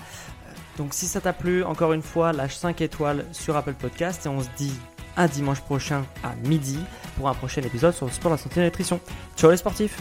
Donc 0.79 0.93
si 0.93 1.07
ça 1.07 1.19
t'a 1.19 1.33
plu, 1.33 1.63
encore 1.65 1.91
une 1.91 2.01
fois, 2.01 2.31
lâche 2.31 2.55
5 2.55 2.79
étoiles 2.79 3.25
sur 3.33 3.57
Apple 3.57 3.73
Podcast 3.73 4.25
et 4.25 4.29
on 4.29 4.41
se 4.41 4.47
dit 4.57 4.73
à 5.17 5.27
dimanche 5.27 5.59
prochain 5.59 6.05
à 6.23 6.33
midi 6.47 6.79
pour 7.17 7.27
un 7.27 7.33
prochain 7.33 7.61
épisode 7.61 7.93
sur 7.93 8.05
le 8.05 8.11
sport, 8.13 8.31
la 8.31 8.37
santé 8.37 8.61
et 8.61 8.63
la 8.63 8.67
nutrition. 8.67 9.01
Ciao 9.35 9.51
les 9.51 9.57
sportifs 9.57 9.97